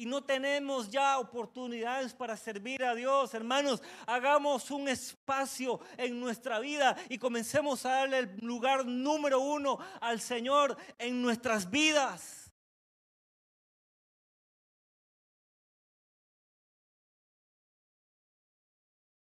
y 0.00 0.06
no 0.06 0.24
tenemos 0.24 0.88
ya 0.88 1.18
oportunidades 1.18 2.14
para 2.14 2.34
servir 2.34 2.82
a 2.82 2.94
Dios, 2.94 3.34
hermanos, 3.34 3.82
hagamos 4.06 4.70
un 4.70 4.88
espacio 4.88 5.78
en 5.98 6.18
nuestra 6.18 6.58
vida 6.58 6.96
y 7.10 7.18
comencemos 7.18 7.84
a 7.84 7.90
darle 7.96 8.20
el 8.20 8.36
lugar 8.38 8.86
número 8.86 9.40
uno 9.40 9.78
al 10.00 10.18
Señor 10.18 10.74
en 10.96 11.20
nuestras 11.20 11.68
vidas. 11.68 12.50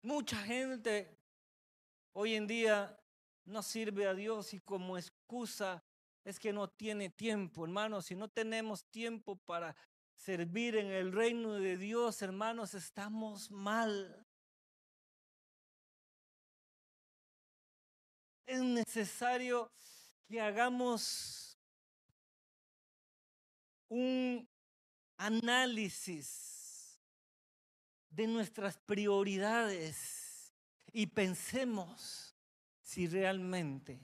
Mucha 0.02 0.38
gente 0.38 1.16
hoy 2.14 2.34
en 2.34 2.48
día 2.48 2.98
no 3.44 3.62
sirve 3.62 4.08
a 4.08 4.14
Dios 4.14 4.52
y 4.52 4.58
como 4.58 4.98
excusa 4.98 5.84
es 6.24 6.40
que 6.40 6.52
no 6.52 6.68
tiene 6.68 7.10
tiempo, 7.10 7.64
hermanos. 7.64 8.06
Si 8.06 8.16
no 8.16 8.26
tenemos 8.26 8.84
tiempo 8.86 9.36
para 9.36 9.76
servir 10.24 10.76
en 10.76 10.86
el 10.86 11.12
reino 11.12 11.52
de 11.52 11.76
Dios, 11.76 12.22
hermanos, 12.22 12.72
estamos 12.72 13.50
mal. 13.50 14.26
Es 18.46 18.62
necesario 18.62 19.70
que 20.26 20.40
hagamos 20.40 21.58
un 23.90 24.48
análisis 25.18 26.98
de 28.08 28.26
nuestras 28.26 28.78
prioridades 28.78 30.54
y 30.90 31.06
pensemos 31.06 32.34
si 32.80 33.06
realmente 33.08 34.00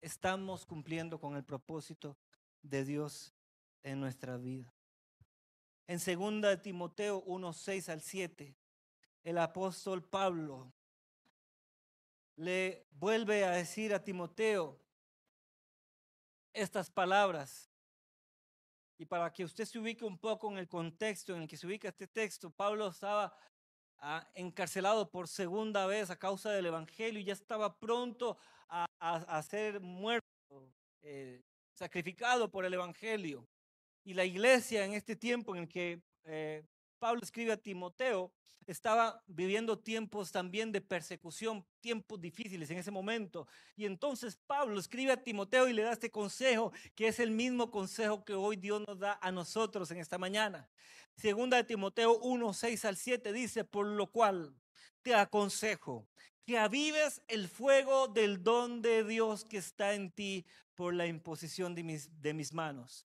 estamos 0.00 0.64
cumpliendo 0.64 1.20
con 1.20 1.36
el 1.36 1.44
propósito 1.44 2.16
de 2.62 2.86
Dios 2.86 3.34
en 3.82 4.00
nuestra 4.00 4.38
vida. 4.38 4.75
En 5.88 5.98
2 5.98 6.62
Timoteo 6.62 7.22
1, 7.26 7.52
6 7.52 7.88
al 7.90 8.00
7, 8.00 8.56
el 9.22 9.38
apóstol 9.38 10.02
Pablo 10.02 10.72
le 12.36 12.86
vuelve 12.90 13.44
a 13.44 13.50
decir 13.50 13.94
a 13.94 14.02
Timoteo 14.02 14.80
estas 16.52 16.90
palabras. 16.90 17.70
Y 18.98 19.04
para 19.04 19.32
que 19.32 19.44
usted 19.44 19.64
se 19.64 19.78
ubique 19.78 20.04
un 20.04 20.18
poco 20.18 20.50
en 20.50 20.58
el 20.58 20.68
contexto 20.68 21.34
en 21.34 21.42
el 21.42 21.48
que 21.48 21.56
se 21.56 21.66
ubica 21.66 21.88
este 21.88 22.08
texto, 22.08 22.50
Pablo 22.50 22.88
estaba 22.88 23.36
ah, 23.98 24.26
encarcelado 24.34 25.10
por 25.10 25.28
segunda 25.28 25.86
vez 25.86 26.10
a 26.10 26.18
causa 26.18 26.50
del 26.50 26.66
Evangelio 26.66 27.20
y 27.20 27.24
ya 27.24 27.34
estaba 27.34 27.78
pronto 27.78 28.38
a, 28.68 29.42
ser 29.48 29.80
muerto, 29.80 30.26
eh, 31.02 31.42
sacrificado 31.74 32.50
por 32.50 32.64
el 32.64 32.74
Evangelio. 32.74 33.46
Y 34.06 34.14
la 34.14 34.24
iglesia 34.24 34.84
en 34.84 34.92
este 34.92 35.16
tiempo 35.16 35.56
en 35.56 35.62
el 35.62 35.68
que 35.68 36.00
eh, 36.26 36.62
Pablo 37.00 37.22
escribe 37.24 37.50
a 37.50 37.56
Timoteo, 37.56 38.32
estaba 38.64 39.20
viviendo 39.26 39.80
tiempos 39.80 40.30
también 40.30 40.70
de 40.70 40.80
persecución, 40.80 41.66
tiempos 41.80 42.20
difíciles 42.20 42.70
en 42.70 42.78
ese 42.78 42.92
momento. 42.92 43.48
Y 43.74 43.84
entonces 43.84 44.38
Pablo 44.46 44.78
escribe 44.78 45.10
a 45.10 45.20
Timoteo 45.20 45.68
y 45.68 45.72
le 45.72 45.82
da 45.82 45.90
este 45.90 46.08
consejo, 46.08 46.72
que 46.94 47.08
es 47.08 47.18
el 47.18 47.32
mismo 47.32 47.72
consejo 47.72 48.24
que 48.24 48.34
hoy 48.34 48.54
Dios 48.54 48.80
nos 48.86 49.00
da 49.00 49.18
a 49.20 49.32
nosotros 49.32 49.90
en 49.90 49.98
esta 49.98 50.18
mañana. 50.18 50.70
Segunda 51.16 51.56
de 51.56 51.64
Timoteo 51.64 52.16
1, 52.18 52.52
6 52.54 52.84
al 52.84 52.96
7 52.96 53.32
dice, 53.32 53.64
por 53.64 53.88
lo 53.88 54.12
cual 54.12 54.54
te 55.02 55.16
aconsejo 55.16 56.06
que 56.44 56.58
avives 56.58 57.22
el 57.26 57.48
fuego 57.48 58.06
del 58.06 58.44
don 58.44 58.82
de 58.82 59.02
Dios 59.02 59.44
que 59.44 59.56
está 59.56 59.94
en 59.94 60.12
ti 60.12 60.46
por 60.76 60.94
la 60.94 61.08
imposición 61.08 61.74
de 61.74 61.82
mis, 61.82 62.22
de 62.22 62.34
mis 62.34 62.52
manos 62.52 63.04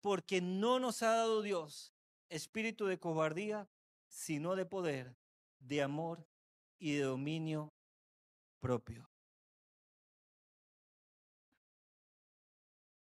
porque 0.00 0.40
no 0.40 0.78
nos 0.78 1.02
ha 1.02 1.14
dado 1.14 1.42
Dios 1.42 1.92
espíritu 2.28 2.86
de 2.86 2.98
cobardía, 2.98 3.68
sino 4.08 4.54
de 4.56 4.66
poder, 4.66 5.16
de 5.58 5.82
amor 5.82 6.26
y 6.78 6.94
de 6.94 7.02
dominio 7.02 7.72
propio. 8.60 9.08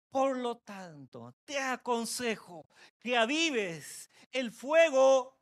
Por 0.10 0.38
lo 0.38 0.58
tanto, 0.58 1.36
te 1.46 1.60
aconsejo 1.60 2.68
que 3.00 3.18
avives 3.18 4.10
el 4.32 4.52
fuego, 4.52 5.38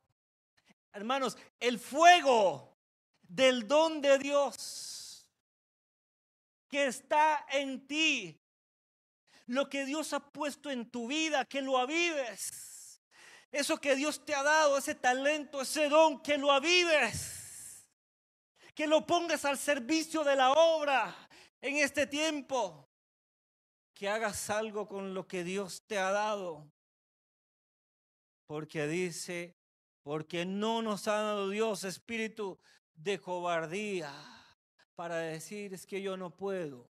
hermanos, 0.92 1.38
el 1.60 1.78
fuego 1.78 2.76
del 3.22 3.66
don 3.66 4.00
de 4.00 4.18
Dios 4.18 5.26
que 6.68 6.86
está 6.86 7.46
en 7.50 7.86
ti 7.86 8.40
lo 9.46 9.68
que 9.68 9.84
Dios 9.84 10.12
ha 10.12 10.20
puesto 10.20 10.70
en 10.70 10.90
tu 10.90 11.06
vida, 11.06 11.44
que 11.44 11.62
lo 11.62 11.78
avives. 11.78 13.00
Eso 13.52 13.78
que 13.78 13.94
Dios 13.94 14.24
te 14.24 14.34
ha 14.34 14.42
dado, 14.42 14.76
ese 14.76 14.94
talento, 14.94 15.62
ese 15.62 15.88
don, 15.88 16.20
que 16.22 16.36
lo 16.36 16.50
avives. 16.50 17.88
Que 18.74 18.86
lo 18.86 19.06
pongas 19.06 19.44
al 19.44 19.56
servicio 19.56 20.24
de 20.24 20.36
la 20.36 20.52
obra 20.52 21.16
en 21.60 21.76
este 21.76 22.06
tiempo. 22.06 22.88
Que 23.94 24.08
hagas 24.08 24.50
algo 24.50 24.88
con 24.88 25.14
lo 25.14 25.26
que 25.26 25.44
Dios 25.44 25.82
te 25.86 25.98
ha 25.98 26.10
dado. 26.10 26.70
Porque 28.46 28.86
dice, 28.86 29.56
porque 30.02 30.44
no 30.44 30.82
nos 30.82 31.08
ha 31.08 31.14
dado 31.14 31.48
Dios 31.48 31.84
espíritu 31.84 32.58
de 32.94 33.18
cobardía 33.18 34.12
para 34.94 35.18
decir 35.18 35.74
es 35.74 35.86
que 35.86 36.00
yo 36.02 36.16
no 36.16 36.30
puedo 36.30 36.88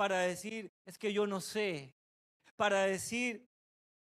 para 0.00 0.20
decir, 0.20 0.72
es 0.86 0.96
que 0.96 1.12
yo 1.12 1.26
no 1.26 1.42
sé, 1.42 1.94
para 2.56 2.86
decir, 2.86 3.46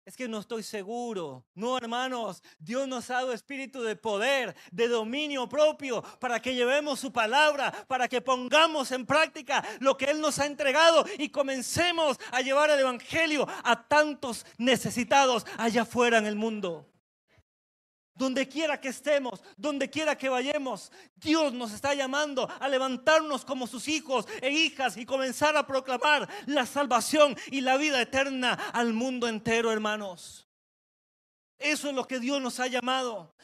es 0.05 0.17
que 0.17 0.29
no 0.29 0.39
estoy 0.39 0.63
seguro. 0.63 1.45
No, 1.57 1.77
hermanos, 1.77 2.41
Dios 2.61 2.87
nos 2.87 3.11
ha 3.11 3.15
dado 3.15 3.33
espíritu 3.33 3.83
de 3.83 3.97
poder, 3.97 4.55
de 4.71 4.87
dominio 4.87 5.49
propio, 5.49 6.03
para 6.21 6.41
que 6.41 6.55
llevemos 6.55 7.01
su 7.01 7.13
palabra, 7.13 7.73
para 7.89 8.07
que 8.07 8.21
pongamos 8.21 8.93
en 8.93 9.07
práctica 9.07 9.65
lo 9.81 9.97
que 9.97 10.05
Él 10.05 10.21
nos 10.21 10.39
ha 10.39 10.47
entregado 10.47 11.05
y 11.19 11.31
comencemos 11.31 12.17
a 12.31 12.43
llevar 12.43 12.71
el 12.71 12.79
Evangelio 12.79 13.49
a 13.65 13.89
tantos 13.89 14.47
necesitados 14.57 15.45
allá 15.57 15.83
afuera 15.83 16.19
en 16.19 16.27
el 16.27 16.37
mundo 16.37 16.89
donde 18.19 18.49
quiera 18.49 18.81
que 18.81 18.89
estemos, 18.89 19.43
donde 19.57 19.89
quiera 19.89 20.19
que 20.19 20.29
vayamos, 20.29 20.91
Dios 21.15 21.53
nos 21.53 21.73
está 21.73 21.95
llamando 21.95 22.49
a 22.61 22.69
levantarnos 22.69 23.45
como 23.45 23.67
sus 23.67 23.87
hijos 23.89 24.27
e 24.43 24.51
hijas 24.51 24.97
y 24.97 25.07
comenzar 25.07 25.57
a 25.57 25.67
proclamar 25.67 26.29
la 26.47 26.67
salvación 26.67 27.37
y 27.51 27.61
la 27.61 27.77
vida 27.77 28.03
eterna 28.03 28.53
al 28.73 28.93
mundo 28.93 29.29
entero, 29.29 29.73
hermanos. 29.73 30.49
Eso 31.59 31.89
es 31.89 31.95
lo 31.95 32.07
que 32.07 32.19
Dios 32.19 32.43
nos 32.43 32.61
ha 32.61 32.67
llamado. 32.67 33.35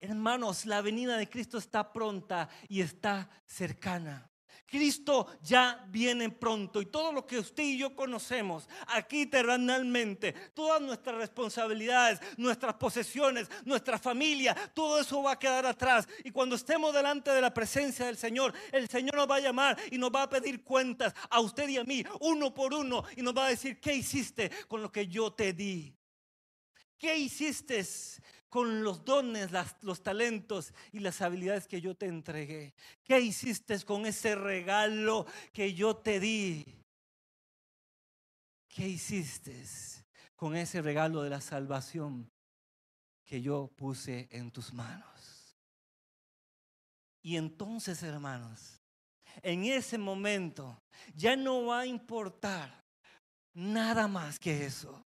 Hermanos, 0.00 0.66
la 0.66 0.80
venida 0.80 1.16
de 1.16 1.28
Cristo 1.28 1.58
está 1.58 1.92
pronta 1.92 2.48
y 2.68 2.80
está 2.82 3.30
cercana. 3.46 4.30
Cristo 4.68 5.26
ya 5.42 5.82
viene 5.88 6.28
pronto 6.30 6.82
y 6.82 6.86
todo 6.86 7.10
lo 7.10 7.26
que 7.26 7.38
usted 7.38 7.62
y 7.62 7.78
yo 7.78 7.96
conocemos 7.96 8.68
aquí 8.88 9.24
terrenalmente, 9.24 10.34
todas 10.52 10.80
nuestras 10.82 11.16
responsabilidades, 11.16 12.20
nuestras 12.36 12.74
posesiones, 12.74 13.48
nuestra 13.64 13.98
familia, 13.98 14.54
todo 14.74 15.00
eso 15.00 15.22
va 15.22 15.32
a 15.32 15.38
quedar 15.38 15.64
atrás. 15.64 16.06
Y 16.22 16.30
cuando 16.30 16.54
estemos 16.54 16.92
delante 16.92 17.30
de 17.30 17.40
la 17.40 17.54
presencia 17.54 18.06
del 18.06 18.18
Señor, 18.18 18.52
el 18.70 18.88
Señor 18.88 19.16
nos 19.16 19.30
va 19.30 19.36
a 19.36 19.40
llamar 19.40 19.78
y 19.90 19.96
nos 19.96 20.10
va 20.10 20.24
a 20.24 20.28
pedir 20.28 20.62
cuentas 20.62 21.14
a 21.30 21.40
usted 21.40 21.66
y 21.68 21.78
a 21.78 21.84
mí, 21.84 22.04
uno 22.20 22.52
por 22.52 22.74
uno, 22.74 23.04
y 23.16 23.22
nos 23.22 23.34
va 23.34 23.46
a 23.46 23.50
decir, 23.50 23.80
¿qué 23.80 23.94
hiciste 23.94 24.50
con 24.68 24.82
lo 24.82 24.92
que 24.92 25.08
yo 25.08 25.32
te 25.32 25.54
di? 25.54 25.94
¿Qué 26.98 27.16
hiciste 27.16 27.86
con 28.48 28.82
los 28.82 29.04
dones, 29.04 29.50
los 29.82 30.02
talentos 30.02 30.72
y 30.92 31.00
las 31.00 31.20
habilidades 31.20 31.66
que 31.66 31.80
yo 31.80 31.94
te 31.94 32.06
entregué? 32.06 32.74
¿Qué 33.04 33.20
hiciste 33.20 33.78
con 33.84 34.06
ese 34.06 34.34
regalo 34.34 35.26
que 35.52 35.74
yo 35.74 35.96
te 35.96 36.20
di? 36.20 36.64
¿Qué 38.68 38.88
hiciste 38.88 39.64
con 40.36 40.56
ese 40.56 40.82
regalo 40.82 41.22
de 41.22 41.30
la 41.30 41.40
salvación 41.40 42.30
que 43.24 43.42
yo 43.42 43.70
puse 43.76 44.28
en 44.30 44.50
tus 44.50 44.72
manos? 44.72 45.56
Y 47.22 47.36
entonces, 47.36 48.02
hermanos, 48.02 48.80
en 49.42 49.64
ese 49.64 49.98
momento 49.98 50.80
ya 51.14 51.36
no 51.36 51.66
va 51.66 51.80
a 51.80 51.86
importar 51.86 52.84
nada 53.52 54.08
más 54.08 54.38
que 54.38 54.64
eso. 54.64 55.04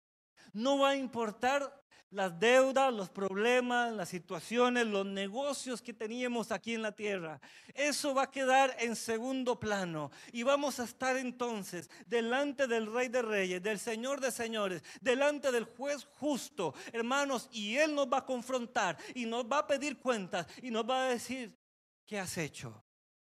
No 0.52 0.78
va 0.78 0.90
a 0.90 0.96
importar 0.96 1.81
las 2.12 2.38
deudas, 2.38 2.92
los 2.92 3.08
problemas, 3.08 3.92
las 3.92 4.10
situaciones, 4.10 4.86
los 4.86 5.06
negocios 5.06 5.80
que 5.80 5.94
teníamos 5.94 6.52
aquí 6.52 6.74
en 6.74 6.82
la 6.82 6.92
tierra. 6.92 7.40
Eso 7.74 8.14
va 8.14 8.24
a 8.24 8.30
quedar 8.30 8.76
en 8.78 8.94
segundo 8.94 9.58
plano 9.58 10.10
y 10.30 10.42
vamos 10.42 10.78
a 10.78 10.84
estar 10.84 11.16
entonces 11.16 11.90
delante 12.06 12.66
del 12.66 12.92
Rey 12.92 13.08
de 13.08 13.22
Reyes, 13.22 13.62
del 13.62 13.78
Señor 13.78 14.20
de 14.20 14.30
Señores, 14.30 14.82
delante 15.00 15.50
del 15.50 15.64
juez 15.64 16.06
justo, 16.18 16.74
hermanos, 16.92 17.48
y 17.50 17.76
Él 17.76 17.94
nos 17.94 18.06
va 18.06 18.18
a 18.18 18.26
confrontar 18.26 18.98
y 19.14 19.24
nos 19.24 19.44
va 19.44 19.58
a 19.58 19.66
pedir 19.66 19.98
cuentas 19.98 20.46
y 20.62 20.70
nos 20.70 20.88
va 20.88 21.06
a 21.06 21.08
decir, 21.08 21.58
¿qué 22.04 22.18
has 22.18 22.36
hecho 22.36 22.84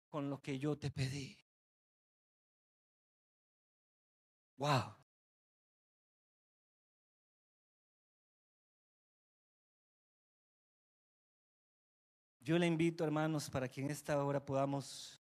con 0.09 0.29
lo 0.29 0.41
que 0.41 0.59
yo 0.59 0.77
te 0.77 0.91
pedí? 0.91 1.37
Wow. 4.57 5.02
Yo 12.43 12.57
le 12.57 12.67
invito, 12.67 13.05
hermanos, 13.05 13.49
para 13.49 13.69
que 13.69 13.79
en 13.79 13.89
esta 13.89 14.21
hora 14.21 14.43
podamos 14.43 15.21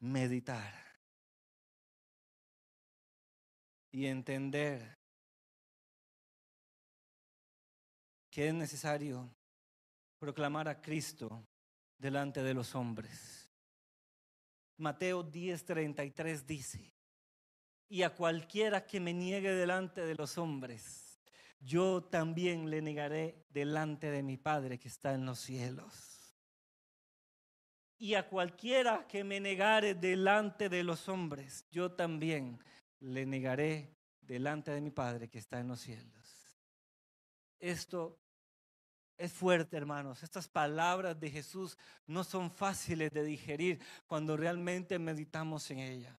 meditar 0.00 0.72
y 3.92 4.06
entender 4.06 4.96
que 8.30 8.48
es 8.48 8.54
necesario 8.54 9.30
proclamar 10.18 10.66
a 10.66 10.80
Cristo 10.80 11.46
delante 11.98 12.42
de 12.42 12.54
los 12.54 12.74
hombres. 12.74 13.50
Mateo 14.78 15.22
10:33 15.22 16.46
dice, 16.46 16.90
y 17.86 18.02
a 18.02 18.14
cualquiera 18.14 18.86
que 18.86 18.98
me 18.98 19.12
niegue 19.12 19.52
delante 19.52 20.06
de 20.06 20.14
los 20.14 20.38
hombres, 20.38 21.05
yo 21.66 22.04
también 22.04 22.70
le 22.70 22.80
negaré 22.80 23.44
delante 23.50 24.08
de 24.10 24.22
mi 24.22 24.36
Padre 24.36 24.78
que 24.78 24.86
está 24.86 25.14
en 25.14 25.26
los 25.26 25.40
cielos. 25.40 26.32
Y 27.98 28.14
a 28.14 28.28
cualquiera 28.28 29.06
que 29.08 29.24
me 29.24 29.40
negare 29.40 29.94
delante 29.94 30.68
de 30.68 30.84
los 30.84 31.08
hombres, 31.08 31.66
yo 31.70 31.90
también 31.90 32.62
le 33.00 33.26
negaré 33.26 33.96
delante 34.20 34.70
de 34.70 34.80
mi 34.80 34.92
Padre 34.92 35.28
que 35.28 35.38
está 35.38 35.58
en 35.58 35.68
los 35.68 35.80
cielos. 35.80 36.60
Esto 37.58 38.16
es 39.18 39.32
fuerte, 39.32 39.76
hermanos. 39.76 40.22
Estas 40.22 40.46
palabras 40.46 41.18
de 41.18 41.30
Jesús 41.30 41.76
no 42.06 42.22
son 42.22 42.50
fáciles 42.50 43.10
de 43.12 43.24
digerir 43.24 43.80
cuando 44.06 44.36
realmente 44.36 45.00
meditamos 45.00 45.68
en 45.72 45.80
ella. 45.80 46.16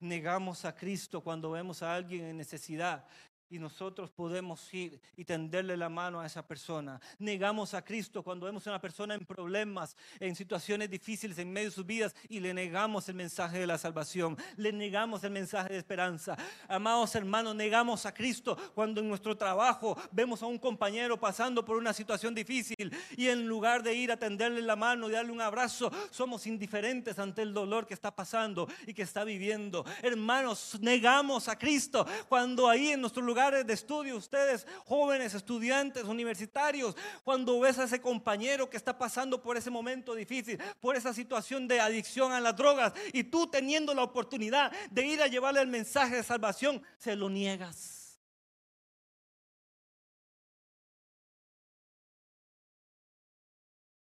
Negamos 0.00 0.64
a 0.64 0.74
Cristo 0.74 1.22
cuando 1.22 1.52
vemos 1.52 1.82
a 1.82 1.94
alguien 1.94 2.24
en 2.24 2.36
necesidad 2.36 3.06
y 3.50 3.58
nosotros 3.58 4.10
podemos 4.10 4.72
ir 4.74 5.00
y 5.16 5.24
tenderle 5.24 5.76
la 5.76 5.88
mano 5.88 6.20
a 6.20 6.26
esa 6.26 6.46
persona. 6.46 7.00
Negamos 7.18 7.74
a 7.74 7.82
Cristo 7.82 8.22
cuando 8.22 8.46
vemos 8.46 8.66
a 8.66 8.70
una 8.70 8.80
persona 8.80 9.14
en 9.14 9.24
problemas, 9.24 9.96
en 10.18 10.34
situaciones 10.34 10.90
difíciles 10.90 11.38
en 11.38 11.52
medio 11.52 11.68
de 11.68 11.74
sus 11.74 11.86
vidas 11.86 12.14
y 12.28 12.40
le 12.40 12.52
negamos 12.52 13.08
el 13.08 13.14
mensaje 13.14 13.58
de 13.58 13.66
la 13.66 13.78
salvación, 13.78 14.36
le 14.56 14.72
negamos 14.72 15.22
el 15.24 15.30
mensaje 15.30 15.74
de 15.74 15.78
esperanza. 15.78 16.36
Amados 16.68 17.14
hermanos, 17.14 17.54
negamos 17.54 18.04
a 18.06 18.12
Cristo 18.12 18.56
cuando 18.74 19.00
en 19.00 19.08
nuestro 19.08 19.36
trabajo 19.36 19.96
vemos 20.10 20.42
a 20.42 20.46
un 20.46 20.58
compañero 20.58 21.18
pasando 21.18 21.64
por 21.64 21.76
una 21.76 21.92
situación 21.92 22.34
difícil 22.34 22.94
y 23.16 23.28
en 23.28 23.46
lugar 23.46 23.82
de 23.82 23.94
ir 23.94 24.10
a 24.10 24.16
tenderle 24.16 24.62
la 24.62 24.76
mano 24.76 25.08
y 25.08 25.12
darle 25.12 25.32
un 25.32 25.40
abrazo, 25.40 25.90
somos 26.10 26.46
indiferentes 26.46 27.18
ante 27.18 27.42
el 27.42 27.54
dolor 27.54 27.86
que 27.86 27.94
está 27.94 28.14
pasando 28.14 28.68
y 28.86 28.94
que 28.94 29.02
está 29.02 29.24
viviendo. 29.24 29.84
Hermanos, 30.02 30.78
negamos 30.80 31.48
a 31.48 31.58
Cristo 31.58 32.06
cuando 32.28 32.68
ahí 32.68 32.88
en 32.88 33.00
nuestro 33.00 33.22
lugar 33.22 33.35
lugares 33.36 33.66
de 33.66 33.74
estudio, 33.74 34.16
ustedes 34.16 34.66
jóvenes, 34.86 35.34
estudiantes, 35.34 36.04
universitarios, 36.04 36.96
cuando 37.22 37.60
ves 37.60 37.78
a 37.78 37.84
ese 37.84 38.00
compañero 38.00 38.70
que 38.70 38.78
está 38.78 38.96
pasando 38.96 39.42
por 39.42 39.58
ese 39.58 39.68
momento 39.68 40.14
difícil, 40.14 40.58
por 40.80 40.96
esa 40.96 41.12
situación 41.12 41.68
de 41.68 41.78
adicción 41.78 42.32
a 42.32 42.40
las 42.40 42.56
drogas, 42.56 42.94
y 43.12 43.24
tú 43.24 43.46
teniendo 43.46 43.92
la 43.92 44.04
oportunidad 44.04 44.72
de 44.90 45.06
ir 45.06 45.20
a 45.20 45.26
llevarle 45.26 45.60
el 45.60 45.66
mensaje 45.66 46.16
de 46.16 46.22
salvación, 46.22 46.82
se 46.96 47.14
lo 47.14 47.28
niegas. 47.28 48.18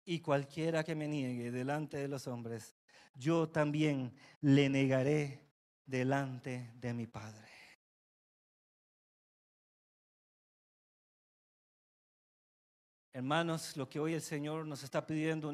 Y 0.05 0.18
cualquiera 0.18 0.83
que 0.83 0.97
me 0.97 1.07
niegue 1.07 1.53
delante 1.53 1.99
de 1.99 2.09
los 2.09 2.26
hombres, 2.26 2.74
yo 3.14 3.49
también 3.49 4.12
le 4.41 4.68
negaré 4.68 5.47
delante 5.87 6.72
de 6.74 6.95
mi 6.95 7.07
Padre. 7.07 7.59
Hermanos, 13.12 13.76
lo 13.76 13.88
que 13.88 13.98
hoy 13.98 14.14
el 14.14 14.22
Señor 14.22 14.66
nos 14.66 14.82
está 14.82 15.04
pidiendo 15.04 15.52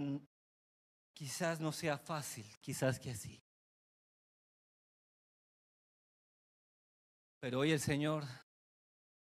quizás 1.15 1.61
no 1.61 1.73
sea 1.73 1.97
fácil, 1.97 2.45
quizás 2.61 3.01
que 3.01 3.15
sí. 3.15 3.41
Pero 7.41 7.61
hoy 7.61 7.73
el 7.73 7.81
Señor 7.81 8.25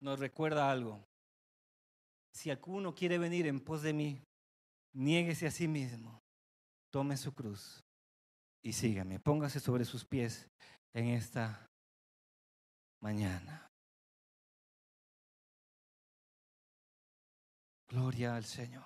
nos 0.02 0.20
recuerda 0.20 0.70
algo. 0.70 1.06
Si 2.34 2.50
alguno 2.50 2.94
quiere 2.94 3.18
venir 3.18 3.48
en 3.48 3.60
pos 3.60 3.82
de 3.82 3.94
mí, 3.94 4.22
niéguese 4.94 5.48
a 5.48 5.52
sí 5.52 5.68
mismo, 5.68 6.22
tome 6.92 7.16
su 7.16 7.34
cruz 7.34 7.84
y 8.62 8.74
sígame. 8.74 9.20
Póngase 9.20 9.60
sobre 9.60 9.86
sus 9.86 10.06
pies 10.06 10.50
en 10.94 11.08
esta 11.08 11.70
mañana. 13.02 13.69
Gloria 17.90 18.36
al 18.36 18.46
Señor. 18.46 18.86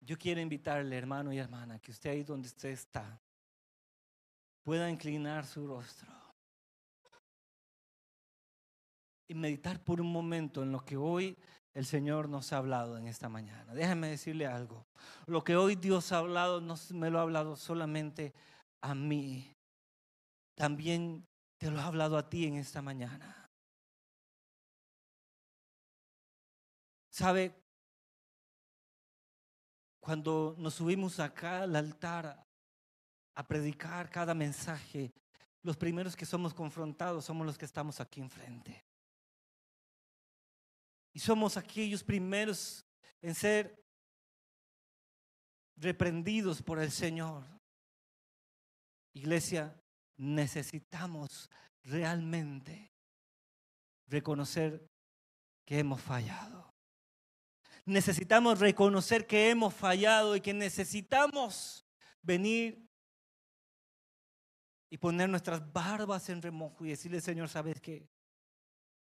Yo 0.00 0.18
quiero 0.18 0.40
invitarle, 0.40 0.96
hermano 0.96 1.32
y 1.32 1.38
hermana, 1.38 1.78
que 1.78 1.90
usted 1.90 2.10
ahí 2.10 2.24
donde 2.24 2.48
usted 2.48 2.70
está 2.70 3.20
pueda 4.62 4.90
inclinar 4.90 5.44
su 5.46 5.66
rostro 5.66 6.10
y 9.28 9.34
meditar 9.34 9.82
por 9.84 10.00
un 10.00 10.10
momento 10.10 10.62
en 10.62 10.72
lo 10.72 10.84
que 10.84 10.96
hoy 10.96 11.36
el 11.74 11.84
Señor 11.84 12.28
nos 12.28 12.52
ha 12.52 12.58
hablado 12.58 12.96
en 12.96 13.06
esta 13.06 13.28
mañana. 13.28 13.74
Déjame 13.74 14.08
decirle 14.08 14.46
algo. 14.46 14.86
Lo 15.26 15.44
que 15.44 15.56
hoy 15.56 15.76
Dios 15.76 16.12
ha 16.12 16.18
hablado 16.18 16.60
no 16.60 16.76
me 16.90 17.10
lo 17.10 17.18
ha 17.18 17.22
hablado 17.22 17.56
solamente 17.56 18.32
a 18.80 18.94
mí. 18.94 19.52
También 20.54 21.26
te 21.58 21.70
lo 21.70 21.80
ha 21.80 21.86
hablado 21.86 22.16
a 22.16 22.28
ti 22.28 22.46
en 22.46 22.56
esta 22.56 22.80
mañana. 22.80 23.43
¿Sabe? 27.14 27.54
Cuando 30.00 30.56
nos 30.58 30.74
subimos 30.74 31.20
acá 31.20 31.62
al 31.62 31.76
altar 31.76 32.44
a 33.36 33.46
predicar 33.46 34.10
cada 34.10 34.34
mensaje, 34.34 35.12
los 35.62 35.76
primeros 35.76 36.16
que 36.16 36.26
somos 36.26 36.52
confrontados 36.52 37.24
somos 37.24 37.46
los 37.46 37.56
que 37.56 37.66
estamos 37.66 38.00
aquí 38.00 38.20
enfrente. 38.20 38.84
Y 41.12 41.20
somos 41.20 41.56
aquellos 41.56 42.02
primeros 42.02 42.84
en 43.22 43.36
ser 43.36 43.80
reprendidos 45.76 46.60
por 46.60 46.80
el 46.80 46.90
Señor. 46.90 47.44
Iglesia, 49.12 49.80
necesitamos 50.16 51.48
realmente 51.84 52.90
reconocer 54.08 54.84
que 55.64 55.78
hemos 55.78 56.02
fallado 56.02 56.63
necesitamos 57.84 58.60
reconocer 58.60 59.26
que 59.26 59.50
hemos 59.50 59.74
fallado 59.74 60.36
y 60.36 60.40
que 60.40 60.54
necesitamos 60.54 61.86
venir 62.22 62.88
y 64.90 64.98
poner 64.98 65.28
nuestras 65.28 65.72
barbas 65.72 66.28
en 66.28 66.40
remojo 66.40 66.84
y 66.84 66.90
decirle, 66.90 67.20
Señor, 67.20 67.48
¿sabes 67.48 67.80
que 67.80 68.08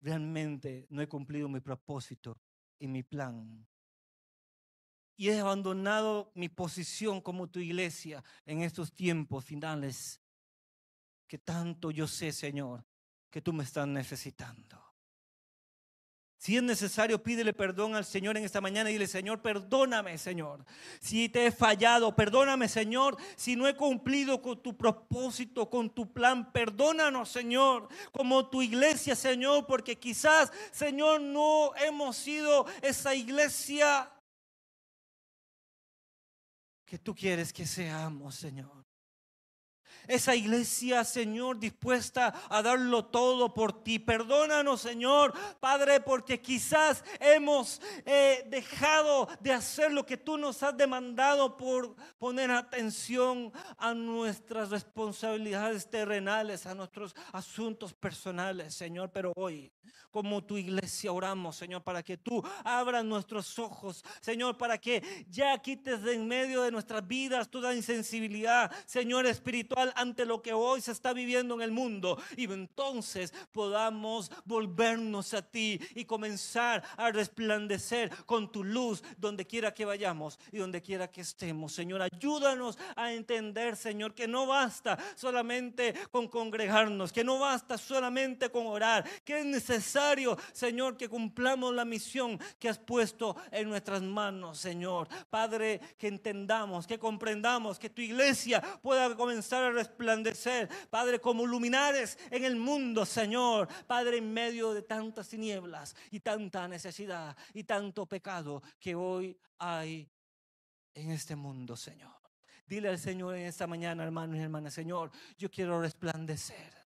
Realmente 0.00 0.86
no 0.90 1.02
he 1.02 1.08
cumplido 1.08 1.48
mi 1.48 1.60
propósito 1.60 2.40
y 2.78 2.88
mi 2.88 3.02
plan. 3.02 3.66
Y 5.16 5.28
he 5.28 5.38
abandonado 5.38 6.32
mi 6.34 6.48
posición 6.48 7.20
como 7.20 7.50
tu 7.50 7.58
iglesia 7.58 8.24
en 8.46 8.62
estos 8.62 8.94
tiempos 8.94 9.44
finales 9.44 10.22
que 11.26 11.38
tanto 11.38 11.90
yo 11.90 12.08
sé, 12.08 12.32
Señor, 12.32 12.84
que 13.30 13.42
tú 13.42 13.52
me 13.52 13.64
estás 13.64 13.86
necesitando. 13.86 14.89
Si 16.40 16.56
es 16.56 16.62
necesario, 16.62 17.22
pídele 17.22 17.52
perdón 17.52 17.94
al 17.94 18.06
Señor 18.06 18.38
en 18.38 18.44
esta 18.44 18.62
mañana 18.62 18.88
y 18.88 18.94
dile, 18.94 19.06
Señor, 19.06 19.42
perdóname, 19.42 20.16
Señor. 20.16 20.64
Si 20.98 21.28
te 21.28 21.44
he 21.44 21.52
fallado, 21.52 22.16
perdóname, 22.16 22.66
Señor. 22.66 23.18
Si 23.36 23.56
no 23.56 23.68
he 23.68 23.76
cumplido 23.76 24.40
con 24.40 24.62
tu 24.62 24.74
propósito, 24.74 25.68
con 25.68 25.90
tu 25.90 26.10
plan, 26.14 26.50
perdónanos, 26.50 27.28
Señor. 27.28 27.88
Como 28.10 28.48
tu 28.48 28.62
iglesia, 28.62 29.14
Señor, 29.14 29.66
porque 29.66 29.98
quizás, 29.98 30.50
Señor, 30.72 31.20
no 31.20 31.76
hemos 31.76 32.16
sido 32.16 32.64
esa 32.80 33.14
iglesia 33.14 34.10
que 36.86 36.98
tú 36.98 37.14
quieres 37.14 37.52
que 37.52 37.66
seamos, 37.66 38.34
Señor. 38.34 38.79
Esa 40.06 40.34
iglesia, 40.34 41.04
Señor, 41.04 41.58
dispuesta 41.58 42.34
a 42.48 42.62
darlo 42.62 43.06
todo 43.06 43.54
por 43.54 43.82
ti. 43.82 43.98
Perdónanos, 43.98 44.80
Señor, 44.80 45.32
Padre, 45.60 46.00
porque 46.00 46.40
quizás 46.40 47.04
hemos 47.18 47.80
eh, 48.04 48.44
dejado 48.48 49.28
de 49.40 49.52
hacer 49.52 49.92
lo 49.92 50.04
que 50.06 50.16
tú 50.16 50.36
nos 50.36 50.62
has 50.62 50.76
demandado 50.76 51.56
por 51.56 51.94
poner 52.18 52.50
atención 52.50 53.52
a 53.78 53.94
nuestras 53.94 54.70
responsabilidades 54.70 55.88
terrenales, 55.88 56.66
a 56.66 56.74
nuestros 56.74 57.14
asuntos 57.32 57.94
personales, 57.94 58.74
Señor. 58.74 59.10
Pero 59.12 59.32
hoy, 59.36 59.72
como 60.10 60.44
tu 60.44 60.56
iglesia, 60.56 61.12
oramos, 61.12 61.56
Señor, 61.56 61.82
para 61.82 62.02
que 62.02 62.16
tú 62.16 62.42
abras 62.64 63.04
nuestros 63.04 63.58
ojos, 63.58 64.04
Señor, 64.20 64.56
para 64.58 64.78
que 64.78 65.24
ya 65.28 65.56
quites 65.58 66.02
de 66.02 66.14
en 66.14 66.26
medio 66.26 66.62
de 66.62 66.70
nuestras 66.70 67.06
vidas 67.06 67.48
toda 67.48 67.74
insensibilidad, 67.74 68.70
Señor, 68.84 69.26
espiritual 69.26 69.89
ante 69.96 70.24
lo 70.24 70.42
que 70.42 70.52
hoy 70.52 70.80
se 70.80 70.92
está 70.92 71.12
viviendo 71.12 71.54
en 71.54 71.62
el 71.62 71.70
mundo 71.70 72.18
y 72.36 72.44
entonces 72.44 73.32
podamos 73.52 74.30
volvernos 74.44 75.34
a 75.34 75.42
ti 75.42 75.80
y 75.94 76.04
comenzar 76.04 76.82
a 76.96 77.10
resplandecer 77.10 78.10
con 78.26 78.50
tu 78.50 78.64
luz 78.64 79.02
donde 79.16 79.46
quiera 79.46 79.72
que 79.72 79.84
vayamos 79.84 80.38
y 80.52 80.58
donde 80.58 80.82
quiera 80.82 81.10
que 81.10 81.20
estemos. 81.20 81.72
Señor, 81.72 82.02
ayúdanos 82.02 82.78
a 82.96 83.12
entender, 83.12 83.76
Señor, 83.76 84.14
que 84.14 84.28
no 84.28 84.46
basta 84.46 84.98
solamente 85.16 85.94
con 86.10 86.28
congregarnos, 86.28 87.12
que 87.12 87.24
no 87.24 87.38
basta 87.38 87.78
solamente 87.78 88.50
con 88.50 88.66
orar, 88.66 89.08
que 89.24 89.40
es 89.40 89.44
necesario, 89.44 90.36
Señor, 90.52 90.96
que 90.96 91.08
cumplamos 91.08 91.74
la 91.74 91.84
misión 91.84 92.38
que 92.58 92.68
has 92.68 92.78
puesto 92.78 93.36
en 93.50 93.68
nuestras 93.68 94.02
manos, 94.02 94.58
Señor. 94.58 95.08
Padre, 95.28 95.80
que 95.98 96.08
entendamos, 96.08 96.86
que 96.86 96.98
comprendamos, 96.98 97.78
que 97.78 97.90
tu 97.90 98.02
iglesia 98.02 98.60
pueda 98.82 99.14
comenzar 99.14 99.64
a 99.64 99.70
resplandecer, 99.80 100.68
Padre, 100.88 101.20
como 101.20 101.46
luminares 101.46 102.18
en 102.30 102.44
el 102.44 102.56
mundo, 102.56 103.04
Señor. 103.06 103.68
Padre, 103.86 104.18
en 104.18 104.32
medio 104.32 104.72
de 104.72 104.82
tantas 104.82 105.28
tinieblas 105.28 105.96
y 106.10 106.20
tanta 106.20 106.68
necesidad 106.68 107.36
y 107.54 107.64
tanto 107.64 108.06
pecado 108.06 108.62
que 108.78 108.94
hoy 108.94 109.36
hay 109.58 110.08
en 110.94 111.10
este 111.10 111.36
mundo, 111.36 111.76
Señor. 111.76 112.20
Dile 112.66 112.88
al 112.88 112.98
Señor 112.98 113.34
en 113.34 113.46
esta 113.46 113.66
mañana, 113.66 114.04
hermanos 114.04 114.36
y 114.36 114.40
hermanas, 114.40 114.74
Señor, 114.74 115.10
yo 115.36 115.50
quiero 115.50 115.80
resplandecer. 115.80 116.80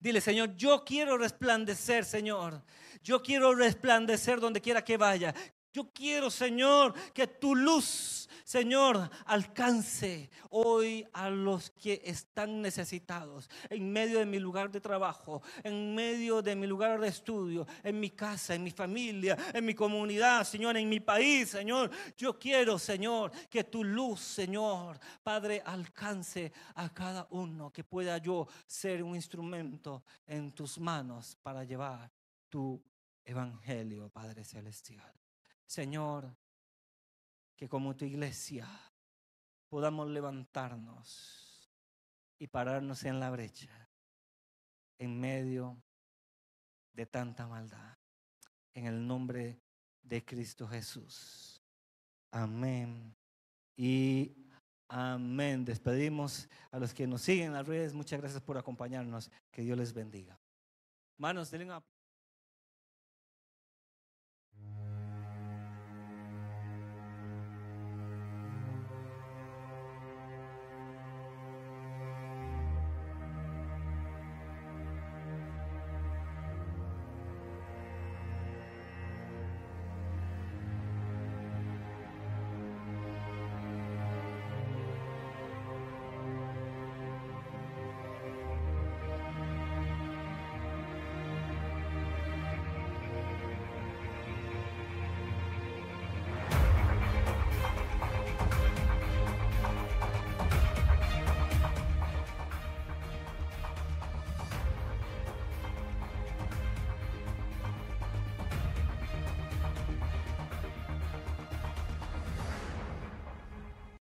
Dile, 0.00 0.20
Señor, 0.20 0.56
yo 0.56 0.84
quiero 0.84 1.16
resplandecer, 1.16 2.04
Señor. 2.04 2.62
Yo 3.02 3.22
quiero 3.22 3.54
resplandecer 3.54 4.40
donde 4.40 4.60
quiera 4.60 4.82
que 4.84 4.96
vaya. 4.96 5.34
Yo 5.76 5.92
quiero, 5.92 6.30
Señor, 6.30 6.94
que 7.12 7.26
tu 7.26 7.54
luz, 7.54 8.30
Señor, 8.44 9.10
alcance 9.26 10.30
hoy 10.48 11.06
a 11.12 11.28
los 11.28 11.68
que 11.68 12.00
están 12.02 12.62
necesitados 12.62 13.50
en 13.68 13.92
medio 13.92 14.18
de 14.18 14.24
mi 14.24 14.38
lugar 14.38 14.70
de 14.70 14.80
trabajo, 14.80 15.42
en 15.62 15.94
medio 15.94 16.40
de 16.40 16.56
mi 16.56 16.66
lugar 16.66 16.98
de 16.98 17.08
estudio, 17.08 17.66
en 17.84 18.00
mi 18.00 18.08
casa, 18.08 18.54
en 18.54 18.62
mi 18.62 18.70
familia, 18.70 19.36
en 19.52 19.66
mi 19.66 19.74
comunidad, 19.74 20.44
Señor, 20.44 20.78
en 20.78 20.88
mi 20.88 21.00
país, 21.00 21.50
Señor. 21.50 21.90
Yo 22.16 22.38
quiero, 22.38 22.78
Señor, 22.78 23.30
que 23.50 23.64
tu 23.64 23.84
luz, 23.84 24.20
Señor, 24.20 24.98
Padre, 25.22 25.62
alcance 25.62 26.54
a 26.76 26.88
cada 26.88 27.26
uno, 27.32 27.70
que 27.70 27.84
pueda 27.84 28.16
yo 28.16 28.48
ser 28.66 29.02
un 29.02 29.14
instrumento 29.14 30.04
en 30.26 30.52
tus 30.52 30.78
manos 30.78 31.36
para 31.42 31.64
llevar 31.64 32.10
tu 32.48 32.82
evangelio, 33.22 34.08
Padre 34.08 34.42
Celestial. 34.42 35.25
Señor, 35.66 36.34
que 37.56 37.68
como 37.68 37.96
tu 37.96 38.04
iglesia 38.04 38.68
podamos 39.68 40.08
levantarnos 40.08 41.70
y 42.38 42.46
pararnos 42.46 43.04
en 43.04 43.18
la 43.18 43.30
brecha 43.30 43.88
en 44.98 45.18
medio 45.18 45.82
de 46.92 47.06
tanta 47.06 47.46
maldad. 47.46 47.98
En 48.74 48.86
el 48.86 49.06
nombre 49.06 49.60
de 50.02 50.24
Cristo 50.24 50.68
Jesús. 50.68 51.62
Amén. 52.30 53.14
Y 53.76 54.34
amén. 54.88 55.64
Despedimos 55.64 56.48
a 56.70 56.78
los 56.78 56.92
que 56.92 57.06
nos 57.06 57.22
siguen 57.22 57.48
en 57.48 57.52
las 57.54 57.66
redes. 57.66 57.94
Muchas 57.94 58.20
gracias 58.20 58.42
por 58.42 58.58
acompañarnos. 58.58 59.30
Que 59.50 59.62
Dios 59.62 59.78
les 59.78 59.92
bendiga. 59.92 60.38
Manos, 61.18 61.50
denle 61.50 61.66